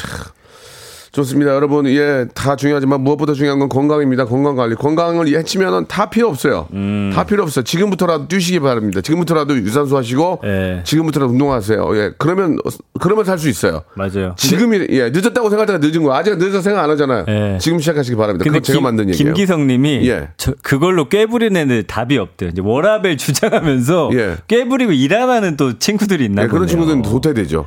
좋습니다. 1.12 1.54
여러분, 1.54 1.86
예, 1.88 2.24
다 2.34 2.56
중요하지만 2.56 3.02
무엇보다 3.02 3.34
중요한 3.34 3.58
건 3.58 3.68
건강입니다. 3.68 4.24
건강 4.24 4.56
관리. 4.56 4.74
건강을 4.74 5.28
해치면은 5.28 5.84
다 5.86 6.08
필요 6.08 6.28
없어요. 6.28 6.68
음. 6.72 7.10
다 7.14 7.24
필요 7.24 7.42
없어요. 7.42 7.62
지금부터라도 7.64 8.28
뛰시기 8.28 8.60
바랍니다. 8.60 9.02
지금부터라도 9.02 9.54
유산소 9.58 9.98
하시고, 9.98 10.40
예. 10.44 10.80
지금부터라도 10.84 11.30
운동하세요. 11.32 11.96
예, 11.98 12.12
그러면, 12.16 12.56
그러면 12.98 13.26
살 13.26 13.38
수 13.38 13.50
있어요. 13.50 13.82
맞아요. 13.94 14.34
지금이, 14.38 14.86
예, 14.88 15.10
늦었다고 15.10 15.50
생각하다가 15.50 15.86
늦은 15.86 16.02
거. 16.02 16.14
아직 16.14 16.38
늦어서 16.38 16.62
생각 16.62 16.82
안 16.82 16.88
하잖아요. 16.90 17.26
예. 17.28 17.58
지금 17.60 17.78
시작하시기 17.78 18.16
바랍니다. 18.16 18.44
그건 18.44 18.62
제가 18.62 18.78
김- 18.78 18.82
만든 18.84 19.08
얘기예요. 19.10 19.34
김기성 19.34 19.66
님이 19.66 20.08
예. 20.08 20.28
저- 20.38 20.54
그걸로 20.62 21.10
꾀부리는 21.10 21.60
애들 21.60 21.82
답이 21.82 22.16
없대요. 22.16 22.48
이제 22.50 22.62
워라밸 22.64 23.16
주장하면서 23.18 24.10
예. 24.14 24.36
꾀부리고 24.48 24.92
일하는 24.92 25.58
또 25.58 25.78
친구들이 25.78 26.24
있나 26.24 26.44
예, 26.44 26.46
그런 26.46 26.60
보네요. 26.62 26.68
친구들은 26.68 27.02
도태되죠. 27.02 27.66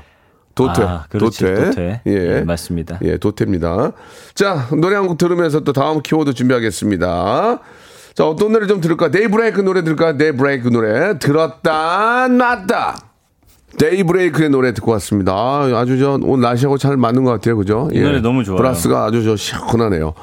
도태. 0.55 0.81
아, 0.83 1.05
그렇지, 1.09 1.43
도태. 1.43 2.01
예, 2.05 2.41
맞습니다. 2.41 2.97
예, 3.03 3.17
도태입니다. 3.17 3.91
자, 4.33 4.67
노래 4.79 4.95
한 4.95 5.05
곡 5.07 5.17
들으면서 5.17 5.59
또 5.59 5.73
다음 5.73 6.01
키워드 6.01 6.33
준비하겠습니다. 6.33 7.59
자, 8.15 8.25
어떤 8.25 8.53
노래 8.53 8.65
좀 8.65 8.79
들을까? 8.79 9.11
데이브레이크 9.11 9.59
노래 9.61 9.83
들을까? 9.83 10.15
데이브레이크 10.17 10.69
노래. 10.69 11.19
들었다, 11.19 12.27
놨다. 12.29 12.97
데이브레이크의 13.77 14.49
노래 14.49 14.73
듣고 14.73 14.91
왔습니다. 14.93 15.33
아, 15.33 15.69
아주 15.75 15.97
저 15.99 16.17
오늘 16.23 16.41
날씨하고 16.43 16.77
잘 16.77 16.95
맞는 16.97 17.23
것 17.23 17.31
같아요. 17.31 17.57
그죠? 17.57 17.89
이 17.93 17.99
노래 17.99 18.21
너무 18.21 18.43
좋아요. 18.43 18.57
브라스가 18.57 19.05
아주 19.05 19.23
저 19.23 19.35
시원하네요. 19.35 20.13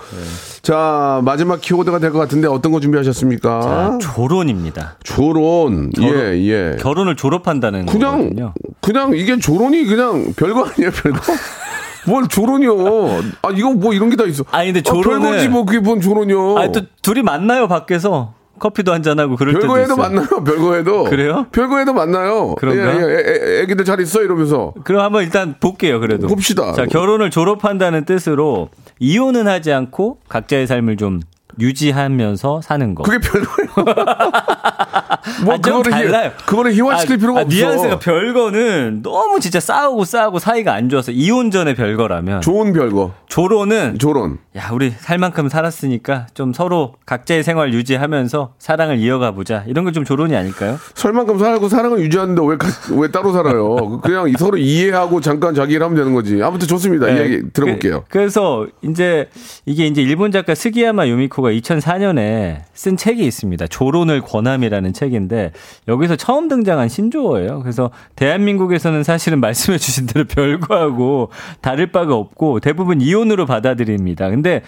자, 0.62 1.20
마지막 1.24 1.60
키워드가 1.60 1.98
될 1.98 2.12
것 2.12 2.18
같은데 2.18 2.46
어떤 2.48 2.72
거 2.72 2.80
준비하셨습니까? 2.80 3.60
자, 3.60 3.98
조론입니다. 4.00 4.96
조론. 5.02 5.90
예, 6.00 6.08
예. 6.48 6.76
결혼을 6.80 7.16
졸업한다는 7.16 7.86
그냥 7.86 8.18
거거든요. 8.18 8.54
그냥 8.80 9.12
이게 9.14 9.38
조론이 9.38 9.84
그냥 9.84 10.32
별거 10.36 10.64
아니에요 10.66 10.90
별거 10.90 11.20
뭘 12.06 12.26
조론이요 12.26 13.20
아 13.42 13.50
이거 13.54 13.70
뭐 13.74 13.92
이런 13.94 14.10
게 14.10 14.16
다 14.16 14.24
있어 14.24 14.42
아니, 14.50 14.72
근데 14.72 14.88
아, 14.88 14.92
조론을- 14.92 15.20
별거지 15.22 15.48
뭐 15.48 15.64
그게 15.64 15.78
뭔 15.78 16.00
조론이요 16.00 16.58
아니 16.58 16.72
또 16.72 16.80
둘이 17.00 17.22
만나요 17.22 17.68
밖에서 17.68 18.34
커피도 18.62 18.92
한잔 18.92 19.18
하고 19.18 19.34
그럴 19.34 19.54
때도 19.54 19.66
별거에도 19.66 19.94
있어요. 19.94 20.08
만나요 20.08 20.44
별거에도 20.44 21.04
그래요? 21.04 21.46
별거에도 21.50 21.92
만나요 21.92 22.54
그런가? 22.54 22.96
예, 22.96 23.06
예, 23.08 23.58
애, 23.58 23.62
애기들 23.62 23.84
잘 23.84 24.00
있어 24.00 24.22
이러면서 24.22 24.72
그럼 24.84 25.02
한번 25.02 25.24
일단 25.24 25.56
볼게요, 25.58 25.98
그래도. 25.98 26.28
봅시다. 26.28 26.72
자, 26.72 26.86
결혼을 26.86 27.30
졸업한다는 27.30 28.04
뜻으로 28.04 28.68
이혼은 29.00 29.48
하지 29.48 29.72
않고 29.72 30.18
각자의 30.28 30.68
삶을 30.68 30.96
좀 30.96 31.18
유지하면서 31.60 32.60
사는 32.62 32.94
거. 32.94 33.02
그게 33.02 33.18
별거예요. 33.18 33.72
뭐 35.44 35.54
아, 35.54 35.58
좀 35.58 35.82
그거를 35.82 35.86
희- 35.86 36.10
달라요. 36.10 36.32
그거를 36.46 36.72
희화시킬 36.74 37.16
아, 37.16 37.18
필요가 37.18 37.40
아, 37.40 37.42
없어. 37.42 37.56
뉘앙스가 37.56 37.98
별거는 37.98 39.02
너무 39.02 39.40
진짜 39.40 39.60
싸우고 39.60 40.04
싸우고 40.04 40.38
사이가 40.38 40.72
안 40.74 40.88
좋아서 40.88 41.12
이혼 41.12 41.50
전의 41.50 41.74
별거라면 41.74 42.40
좋은 42.40 42.72
별거. 42.72 43.12
조론은 43.28 43.98
조론. 43.98 44.38
야 44.56 44.70
우리 44.72 44.90
살 44.90 45.18
만큼 45.18 45.48
살았으니까 45.48 46.26
좀 46.34 46.52
서로 46.52 46.94
각자의 47.06 47.42
생활 47.44 47.72
유지하면서 47.72 48.54
사랑을 48.58 48.98
이어가 48.98 49.30
보자 49.32 49.64
이런 49.66 49.84
건좀 49.84 50.04
조론이 50.04 50.36
아닐까요? 50.36 50.78
설 50.94 51.12
만큼 51.12 51.38
살고 51.38 51.68
사랑을 51.68 52.00
유지하는데 52.00 52.42
왜, 52.44 52.56
가- 52.56 52.68
왜 52.96 53.10
따로 53.10 53.32
살아요? 53.32 54.00
그냥 54.02 54.30
서로 54.38 54.58
이해하고 54.58 55.20
잠깐 55.20 55.54
자기 55.54 55.74
일 55.74 55.82
하면 55.82 55.96
되는 55.96 56.12
거지. 56.14 56.42
아무튼 56.42 56.66
좋습니다. 56.68 57.06
네. 57.06 57.16
이야기 57.16 57.42
들어볼게요. 57.52 58.04
그, 58.08 58.18
래서 58.18 58.66
이제 58.82 59.28
이게 59.66 59.86
이제 59.86 60.02
일본 60.02 60.32
작가 60.32 60.54
스기야마 60.54 61.08
요미코 61.08 61.41
가 61.42 61.50
2004년에 61.50 62.62
쓴 62.72 62.96
책이 62.96 63.24
있습니다. 63.24 63.66
조론을 63.66 64.20
권함이라는 64.22 64.92
책인데 64.92 65.52
여기서 65.88 66.16
처음 66.16 66.48
등장한 66.48 66.88
신조어예요. 66.88 67.60
그래서 67.60 67.90
대한민국에서는 68.16 69.02
사실은 69.02 69.40
말씀해 69.40 69.78
주신 69.78 70.06
대로 70.06 70.24
별거하고 70.26 71.30
다를 71.60 71.92
바가 71.92 72.14
없고 72.14 72.60
대부분 72.60 73.00
이혼으로 73.00 73.46
받아들입니다. 73.46 74.30
근데 74.30 74.62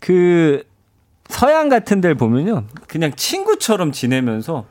그 0.00 0.62
서양 1.28 1.68
같은 1.68 2.00
데를 2.00 2.14
보면요. 2.16 2.64
그냥 2.86 3.12
친구처럼 3.16 3.92
지내면서 3.92 4.66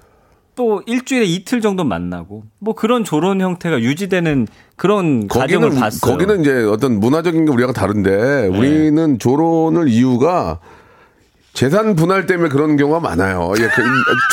또 0.56 0.84
일주일에 0.86 1.26
이틀 1.26 1.62
정도 1.62 1.84
만나고 1.84 2.44
뭐 2.60 2.76
그런 2.76 3.04
조론 3.04 3.42
형태가 3.42 3.82
유지되는 3.82 4.48
그런 4.76 5.28
거기는, 5.28 5.70
봤어요. 5.74 6.12
거기는 6.12 6.42
이제 6.42 6.64
어떤 6.66 7.00
문화적인 7.00 7.46
게 7.46 7.52
우리가 7.52 7.74
다른데 7.74 8.48
우리는 8.48 9.18
조론을 9.18 9.88
이유가 9.88 10.60
재산 11.54 11.96
분할 11.96 12.26
때문에 12.26 12.50
그런 12.50 12.78
경우가 12.78 13.00
많아요. 13.00 13.54
예, 13.60 13.68
그, 13.68 13.82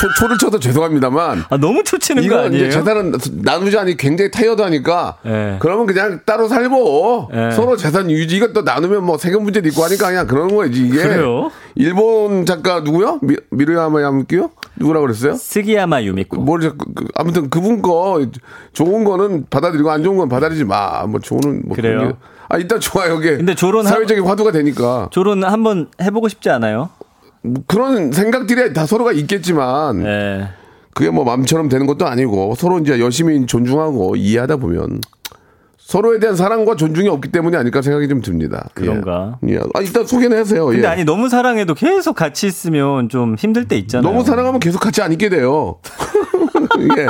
초, 0.00 0.08
초를 0.18 0.38
쳐서 0.38 0.58
죄송합니다만. 0.58 1.44
아, 1.50 1.56
너무 1.58 1.84
초치는 1.84 2.26
거 2.26 2.38
아니에요? 2.38 2.66
이제 2.68 2.70
재산은 2.78 3.12
나누지 3.42 3.76
않니 3.76 3.98
굉장히 3.98 4.30
타이어드하니까 4.30 5.18
예. 5.26 5.56
그러면 5.60 5.84
그냥 5.84 6.20
따로 6.24 6.48
살고 6.48 7.30
예. 7.34 7.50
서로 7.50 7.76
재산 7.76 8.10
유지 8.10 8.36
이거 8.38 8.52
또 8.54 8.62
나누면 8.62 9.04
뭐 9.04 9.18
세금 9.18 9.42
문제도 9.42 9.68
있고 9.68 9.84
하니까 9.84 10.08
그냥 10.08 10.26
그런 10.26 10.48
거지 10.56 10.86
이게 10.86 10.96
그래요? 11.02 11.50
일본 11.74 12.46
작가 12.46 12.80
누구요? 12.80 13.18
미, 13.20 13.36
미르야마 13.50 14.00
야무키요? 14.02 14.50
누구라고 14.76 15.04
그랬어요? 15.06 15.34
스기야마 15.34 16.02
유미코. 16.02 16.40
뭘 16.40 16.62
자꾸 16.62 16.78
그- 16.94 17.06
아무튼 17.14 17.50
그분 17.50 17.82
거 17.82 18.24
좋은 18.72 19.04
거는 19.04 19.44
받아들이고 19.50 19.90
안 19.90 20.02
좋은 20.02 20.16
건 20.16 20.30
받아들이지 20.30 20.64
마. 20.64 21.04
뭐 21.06 21.20
좋은 21.20 21.62
뭐 21.66 21.76
그래요? 21.76 22.16
아 22.48 22.56
일단 22.56 22.80
좋아요. 22.80 23.16
이게 23.16 23.36
근데 23.36 23.54
조론 23.54 23.84
하- 23.86 23.90
사회적인 23.90 24.24
화두가 24.24 24.52
되니까 24.52 25.08
조론 25.12 25.44
한번 25.44 25.88
해보고 26.00 26.28
싶지 26.28 26.48
않아요? 26.48 26.88
뭐 27.42 27.62
그런 27.66 28.12
생각들이 28.12 28.72
다 28.72 28.86
서로가 28.86 29.12
있겠지만 29.12 30.04
예. 30.04 30.48
그게 30.94 31.10
뭐 31.10 31.24
마음처럼 31.24 31.68
되는 31.68 31.86
것도 31.86 32.06
아니고 32.06 32.54
서로 32.56 32.78
이제 32.78 32.98
열심히 33.00 33.46
존중하고 33.46 34.16
이해하다 34.16 34.56
보면 34.56 35.00
서로에 35.90 36.20
대한 36.20 36.36
사랑과 36.36 36.76
존중이 36.76 37.08
없기 37.08 37.32
때문이 37.32 37.56
아닐까 37.56 37.82
생각이 37.82 38.06
좀 38.06 38.20
듭니다. 38.20 38.68
그런가? 38.74 39.40
예. 39.48 39.54
예. 39.54 39.58
아, 39.74 39.80
일단 39.80 40.06
소개는 40.06 40.38
하세요. 40.38 40.66
근데 40.66 40.82
예. 40.82 40.86
아니 40.86 41.04
너무 41.04 41.28
사랑해도 41.28 41.74
계속 41.74 42.14
같이 42.14 42.46
있으면 42.46 43.08
좀 43.08 43.34
힘들 43.34 43.66
때 43.66 43.76
있잖아요. 43.76 44.08
너무 44.08 44.24
사랑하면 44.24 44.60
계속 44.60 44.78
같이 44.78 45.02
안 45.02 45.10
있게 45.10 45.28
돼요. 45.28 45.80
예. 46.96 47.08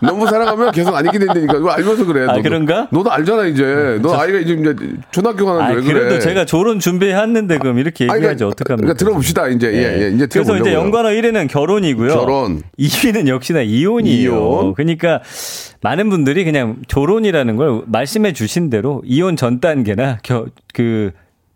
너무 0.00 0.26
사랑하면 0.26 0.72
계속 0.72 0.94
안 0.94 1.04
있게 1.04 1.18
된다니까. 1.18 1.58
이거 1.58 1.68
알면서 1.72 2.06
그래. 2.06 2.22
아, 2.22 2.26
너도. 2.28 2.42
그런가? 2.42 2.88
너도 2.90 3.12
알잖아, 3.12 3.44
이제. 3.44 3.98
너 4.00 4.14
아이가 4.14 4.38
이제 4.38 4.54
이제 4.54 4.74
초등학교 5.10 5.50
아, 5.50 5.56
가는데 5.56 5.80
왜 5.80 5.82
그래. 5.82 6.00
그래도 6.00 6.18
제가 6.18 6.46
조론 6.46 6.80
준비했는데 6.80 7.58
그럼 7.58 7.78
이렇게 7.78 8.04
얘기하지 8.04 8.22
그러니까, 8.22 8.46
어떡합니까? 8.48 8.76
그러니까 8.76 8.94
들어봅시다, 8.94 9.48
이제. 9.48 9.70
예, 9.74 10.04
예. 10.04 10.08
이제 10.08 10.26
그래서 10.32 10.56
이제. 10.56 10.72
연관어 10.72 11.10
1위는 11.10 11.50
결혼이고요. 11.50 12.14
결혼. 12.14 12.62
2위는 12.80 13.28
역시나 13.28 13.60
이혼이에요. 13.60 14.30
이혼. 14.30 14.72
그러니까 14.74 15.20
많은 15.82 16.08
분들이 16.10 16.44
그냥 16.44 16.76
조론이라는 16.86 17.56
걸 17.56 17.82
말씀해 17.86 18.32
주신 18.32 18.70
대로 18.70 19.02
이혼 19.04 19.36
전 19.36 19.60
단계나 19.60 20.18
겨, 20.22 20.46
그 20.72 21.10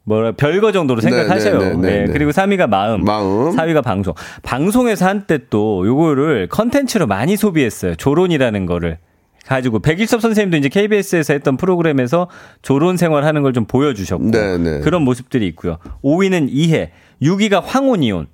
뭐라 0.05 0.33
별거 0.33 0.73
정도로 0.73 1.01
생각하셔요. 1.01 1.59
네, 1.59 1.69
네, 1.71 1.77
네, 1.77 1.89
예, 2.03 2.07
네. 2.07 2.13
그리고 2.13 2.31
3위가 2.31 2.69
마음, 2.69 3.05
마음. 3.05 3.51
4위가 3.57 3.83
방송. 3.83 4.15
방송에서 4.43 5.07
한때 5.07 5.39
또 5.51 5.87
요거를 5.87 6.49
컨텐츠로 6.49 7.07
많이 7.07 7.37
소비했어요. 7.37 7.95
조론이라는 7.97 8.67
거를. 8.67 8.99
가지고 9.47 9.79
백일섭 9.79 10.21
선생님도 10.21 10.57
이제 10.57 10.69
KBS에서 10.69 11.33
했던 11.33 11.57
프로그램에서 11.57 12.29
조론 12.63 12.97
생활하는 12.97 13.43
걸 13.43 13.53
좀 13.53 13.65
보여주셨고 13.65 14.31
네, 14.33 14.59
네. 14.59 14.81
그런 14.81 15.03
모습들이 15.03 15.47
있고요. 15.49 15.79
5위는 16.03 16.49
이해, 16.51 16.91
6위가 17.23 17.63
황혼 17.65 18.03
이혼. 18.03 18.27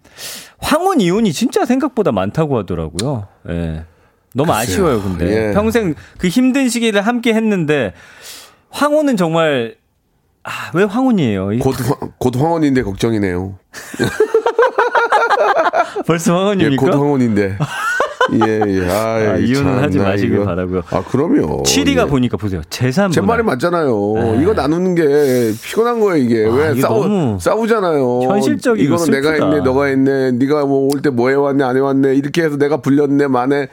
황혼 0.58 1.00
이혼이 1.02 1.32
진짜 1.34 1.66
생각보다 1.66 2.12
많다고 2.12 2.58
하더라고요. 2.58 3.28
예. 3.50 3.84
너무 4.34 4.50
글쎄요. 4.52 4.62
아쉬워요, 4.62 5.02
근데. 5.02 5.48
예. 5.48 5.52
평생 5.52 5.94
그 6.18 6.28
힘든 6.28 6.68
시기를 6.68 7.00
함께 7.02 7.34
했는데 7.34 7.92
황혼은 8.70 9.16
정말 9.16 9.76
아, 10.44 10.50
왜 10.74 10.82
황혼이에요? 10.84 11.52
이- 11.52 11.58
곧, 11.60 11.74
황- 11.80 12.12
곧 12.18 12.36
황혼인데 12.36 12.82
걱정이네요. 12.82 13.54
벌써 16.06 16.32
예, 16.32 16.36
황혼입니까? 16.36 16.84
곧 16.86 16.92
황혼인데. 16.94 17.58
예, 18.34 18.60
예. 18.66 18.86
아, 18.90 19.32
아, 19.32 19.36
이혼은 19.36 19.82
하지 19.82 19.98
마시길 19.98 20.44
바라고요. 20.44 20.82
아, 20.90 21.02
그럼요. 21.04 21.62
7위가 21.64 22.02
예. 22.02 22.06
보니까 22.06 22.36
보세요. 22.36 22.62
재산 22.70 23.10
제. 23.10 23.20
말이 23.20 23.42
맞잖아요. 23.42 24.38
이거 24.40 24.54
나누는 24.54 24.94
게 24.94 25.52
피곤한 25.62 26.00
거예요, 26.00 26.24
이게. 26.24 26.44
왜 26.46 26.66
네. 26.66 26.72
이게 26.72 26.80
싸우, 26.80 27.02
너무 27.02 27.38
싸우잖아요. 27.40 28.22
현실적이고 28.22 28.94
이거는 28.94 29.12
내가 29.12 29.28
슬프다. 29.30 29.46
했네, 29.50 29.60
너가 29.64 29.84
했네, 29.86 30.32
네가 30.32 30.64
뭐 30.64 30.88
올 30.88 31.02
때 31.02 31.10
뭐 31.10 31.28
해왔네, 31.28 31.62
안 31.64 31.76
해왔네, 31.76 32.14
이렇게 32.14 32.42
해서 32.42 32.56
내가 32.56 32.78
불렸네, 32.78 33.26
만에 33.26 33.68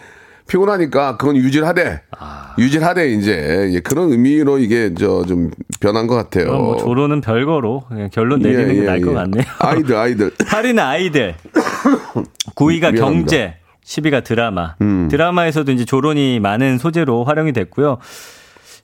피곤하니까 0.49 1.15
그건 1.17 1.37
유지를 1.37 1.65
하되, 1.67 2.01
아. 2.19 2.53
유지를 2.57 2.85
하되, 2.85 3.09
이제. 3.13 3.69
예, 3.73 3.79
그런 3.79 4.11
의미로 4.11 4.57
이게 4.59 4.93
저 4.95 5.23
좀 5.25 5.51
변한 5.79 6.07
것 6.07 6.15
같아요. 6.15 6.51
뭐 6.57 6.75
조론은 6.77 7.21
별거로 7.21 7.81
그냥 7.87 8.09
결론 8.11 8.43
예, 8.43 8.49
내리는 8.49 8.73
게 8.73 8.81
예, 8.81 8.85
나을 8.85 9.01
것 9.01 9.11
예. 9.11 9.15
같네요. 9.15 9.43
아이들, 9.59 9.95
아이들. 9.95 10.31
8위는 10.43 10.79
아이들. 10.79 11.35
9위가 12.55 12.91
미안합니다. 12.93 13.05
경제. 13.05 13.55
10위가 13.85 14.23
드라마. 14.23 14.75
음. 14.81 15.07
드라마에서도 15.09 15.71
이제 15.71 15.85
조론이 15.85 16.39
많은 16.39 16.77
소재로 16.77 17.23
활용이 17.23 17.53
됐고요. 17.53 17.97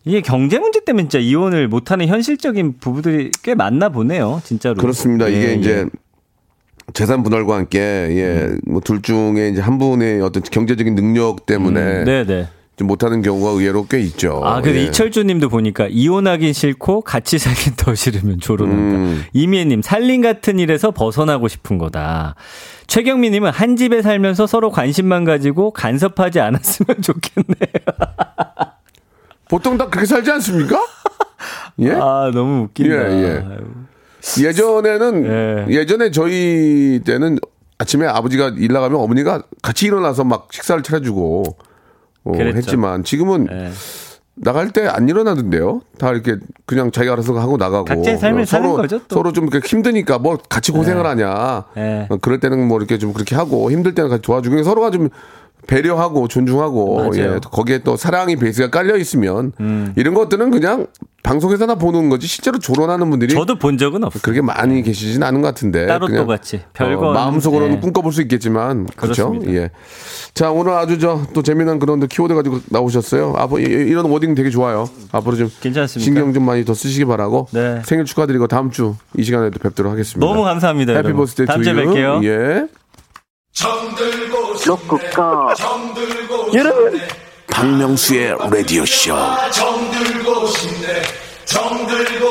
이게 0.06 0.22
경제 0.22 0.60
문제 0.60 0.80
때문에 0.84 1.04
진짜 1.08 1.20
이혼을 1.20 1.68
못하는 1.68 2.08
현실적인 2.08 2.76
부부들이 2.80 3.32
꽤 3.44 3.56
많나 3.56 3.90
보네요. 3.90 4.40
진짜로. 4.44 4.76
그렇습니다. 4.76 5.28
이게 5.28 5.50
예, 5.50 5.54
이제 5.56 5.72
예. 5.80 5.86
재산 6.94 7.24
분할과 7.24 7.56
함께, 7.56 7.80
예, 7.80 8.56
뭐 8.68 8.80
둘 8.82 9.02
중에 9.02 9.50
이제 9.50 9.62
한 9.62 9.78
분의 9.80 10.22
어떤 10.22 10.44
경제적인 10.44 10.96
능력 10.96 11.46
때문에 11.46 12.04
네네. 12.04 12.48
좀 12.78 12.88
못하는 12.88 13.22
경우가 13.22 13.52
의외로 13.52 13.86
꽤 13.88 14.00
있죠. 14.02 14.42
아, 14.44 14.62
근데 14.62 14.80
예. 14.82 14.84
이철주 14.84 15.24
님도 15.24 15.48
보니까 15.50 15.88
이혼하긴 15.90 16.52
싫고 16.54 17.02
같이 17.02 17.38
살긴 17.40 17.74
더 17.78 17.96
싫으면 17.96 18.40
조론한다. 18.42 18.98
음. 18.98 19.24
이미애 19.34 19.64
님, 19.66 19.82
살림 19.82 20.22
같은 20.22 20.60
일에서 20.60 20.92
벗어나고 20.92 21.48
싶은 21.48 21.78
거다. 21.78 22.36
최경미 22.88 23.30
님은 23.32 23.52
한 23.52 23.78
집에 23.78 24.02
살면서 24.02 24.46
서로 24.46 24.70
관심만 24.72 25.24
가지고 25.24 25.72
간섭하지 25.72 26.40
않았으면 26.42 27.02
좋겠네요. 27.02 27.86
보통 29.50 29.78
다 29.78 29.88
그렇게 29.90 30.06
살지 30.06 30.30
않습니까? 30.32 30.80
예? 31.80 31.92
아, 31.92 32.30
너무 32.34 32.64
웃긴다. 32.66 33.12
예, 33.12 33.24
예. 33.24 33.46
예전에는 34.42 35.26
예. 35.26 35.66
예. 35.70 35.86
전에 35.86 36.12
저희 36.12 37.02
때는 37.06 37.38
아침에 37.78 38.08
아버지가 38.08 38.54
일 38.58 38.74
나가면 38.74 39.00
어머니가 39.00 39.44
같이 39.62 39.86
일어나서 39.86 40.24
막 40.24 40.48
식사를 40.52 40.82
차려주고 40.82 41.44
어. 42.26 42.34
했지만 42.36 43.04
지금은 43.04 43.48
예. 43.52 43.72
나갈 44.38 44.72
때 44.72 44.86
안 44.88 45.08
일어나던데요. 45.08 45.82
다 45.98 46.12
이렇게 46.12 46.36
그냥 46.66 46.92
자기가 46.92 47.14
알아서 47.14 47.34
하고 47.40 47.56
나가고 47.56 47.86
각자의 47.86 48.18
삶을 48.18 48.46
서로 48.46 48.74
거죠, 48.76 49.00
또. 49.08 49.16
서로 49.16 49.32
좀 49.32 49.48
이렇게 49.48 49.66
힘드니까 49.66 50.20
뭐 50.20 50.38
같이 50.50 50.72
고생을 50.74 51.06
하냐. 51.06 51.64
예. 51.78 52.08
어, 52.10 52.18
그럴 52.18 52.40
때는 52.40 52.68
뭐 52.68 52.78
이렇게 52.78 52.98
좀 52.98 53.14
그렇게 53.14 53.36
하고 53.36 53.72
힘들 53.72 53.96
때는 53.96 54.10
같이 54.10 54.22
도와주고 54.24 54.62
서로가 54.64 54.92
좀 54.92 55.10
배려하고 55.68 56.28
존중하고 56.28 56.96
맞아요. 56.98 57.10
음. 57.10 57.16
예, 57.18 57.40
거기에 57.44 57.80
또 57.80 57.98
사랑이 57.98 58.36
베이스가 58.36 58.70
깔려 58.70 58.98
있으면 58.98 59.52
이런 59.96 60.14
것들은 60.14 60.52
그냥 60.52 60.88
방송에서나 61.24 61.74
보는 61.74 62.10
거지 62.10 62.28
실제로 62.28 62.60
조론하는 62.60 63.10
분들이 63.10 63.34
저도 63.34 63.58
본 63.58 63.80
적은 63.80 64.04
없어요. 64.04 64.22
그렇게 64.22 64.42
많이 64.42 64.84
계시진 64.84 65.24
않은 65.24 65.42
것 65.42 65.48
같은데 65.48 65.88
따로 65.88 66.08
또 66.08 66.28
같이. 66.28 66.62
별거 66.74 67.10
어, 67.10 67.14
마음속으로는 67.14 67.78
예. 67.78 67.80
꿈꿔볼 67.80 68.14
수 68.14 68.22
있겠지만 68.22 68.86
그렇죠. 68.96 69.30
그렇습니다. 69.32 69.54
예. 69.60 69.72
자 70.36 70.52
오늘 70.52 70.74
아주 70.74 71.00
저 71.00 71.22
또 71.34 71.42
재미난 71.42 71.80
그런 71.80 72.00
또 72.00 72.06
키워드 72.06 72.36
가지고 72.36 72.60
나오셨어요. 72.70 73.34
앞으로 73.38 73.60
이- 73.62 73.64
이런 73.64 74.06
wording 74.06 74.36
되게 74.36 74.52
좋아요. 74.52 74.88
앞으로 75.12 75.36
좀 75.36 75.50
괜찮습니까? 75.62 76.04
신경 76.06 76.32
좀 76.32 76.46
많이 76.46 76.64
더 76.64 76.76
쓰시기 76.76 77.06
바라고 77.06 77.48
네. 77.52 77.82
생일 77.86 78.06
축하드리고 78.06 78.46
다음 78.48 78.70
주 78.70 78.96
이 79.18 79.24
시간에 79.24 79.50
또 79.50 79.58
뵙도록 79.60 79.92
하겠습니다. 79.92 80.24
너무 80.24 80.44
감사합니다. 80.44 80.94
Happy. 80.94 81.12
birthday 81.14 81.48
다음 81.48 81.62
to 81.62 81.64
주에 81.64 81.74
you. 81.74 81.88
뵐게요. 81.90 82.24
예. 82.26 82.68
예. 86.54 86.58
여러분, 86.60 87.00
박명수의 87.48 88.36
라디오 88.52 88.86
쇼. 88.86 89.16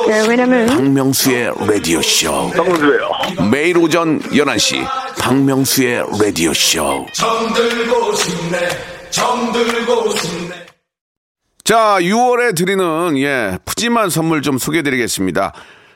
네, 0.07 0.27
왜냐면 0.29 0.67
박명수의 0.67 1.53
라디오 1.67 2.03
쇼. 2.03 2.51
매일 3.51 3.79
오전 3.79 4.21
11시 4.21 4.87
박명수의 5.19 6.05
라디오 6.21 6.53
쇼. 6.53 7.07
자, 11.65 11.97
6월에 12.01 12.55
드리는 12.55 13.17
예, 13.19 13.59
푸짐한 13.65 14.11
선물 14.11 14.43
좀 14.43 14.59
소개해 14.59 14.83
드리겠습니다. 14.83 15.55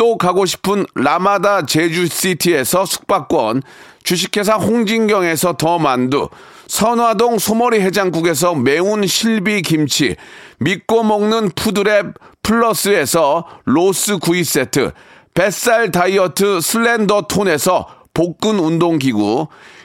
또 0.00 0.16
가고 0.16 0.46
싶은 0.46 0.86
라마다 0.94 1.66
제주시티에서 1.66 2.86
숙박권, 2.86 3.62
주식회사 4.02 4.54
홍진경에서 4.54 5.58
더 5.58 5.78
만두, 5.78 6.30
선화동 6.68 7.38
소머리 7.38 7.82
해장국에서 7.82 8.54
매운 8.54 9.06
실비 9.06 9.60
김치, 9.60 10.16
믿고 10.58 11.02
먹는 11.02 11.50
푸드랩 11.50 12.14
플러스에서 12.42 13.44
로스 13.66 14.16
구이 14.16 14.42
세트, 14.42 14.92
뱃살 15.34 15.90
다이어트 15.90 16.62
슬렌더 16.62 17.26
톤에서 17.28 17.86
복근 18.14 18.58
운동기구, 18.58 19.48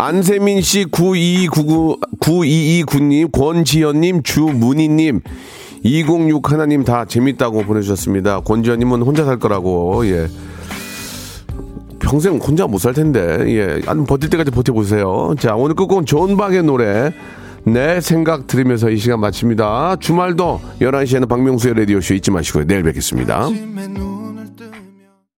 안세민 0.00 0.60
씨, 0.62 0.84
9299, 0.84 1.98
9229님, 2.20 3.32
권지현님, 3.32 4.22
주문희님, 4.22 5.22
206 5.82 6.52
하나님 6.52 6.84
다 6.84 7.04
재밌다고 7.04 7.64
보내주셨습니다. 7.64 8.40
권지현님은 8.42 9.02
혼자 9.02 9.24
살 9.24 9.40
거라고, 9.40 10.06
예. 10.06 10.28
평생 11.98 12.36
혼자 12.36 12.68
못 12.68 12.78
살 12.78 12.94
텐데, 12.94 13.44
예. 13.48 13.80
한 13.86 14.06
버틸 14.06 14.30
때까지 14.30 14.52
버텨보세요. 14.52 15.34
자, 15.36 15.56
오늘 15.56 15.74
끝곡은 15.74 16.06
존박의 16.06 16.62
노래, 16.62 17.12
내 17.64 18.00
생각 18.00 18.46
들으면서 18.46 18.90
이 18.90 18.98
시간 18.98 19.18
마칩니다. 19.18 19.96
주말도 19.98 20.60
11시에는 20.80 21.28
박명수의 21.28 21.74
라디오쇼 21.74 22.14
잊지 22.14 22.30
마시고요. 22.30 22.66
내일 22.66 22.84
뵙겠습니다. 22.84 23.48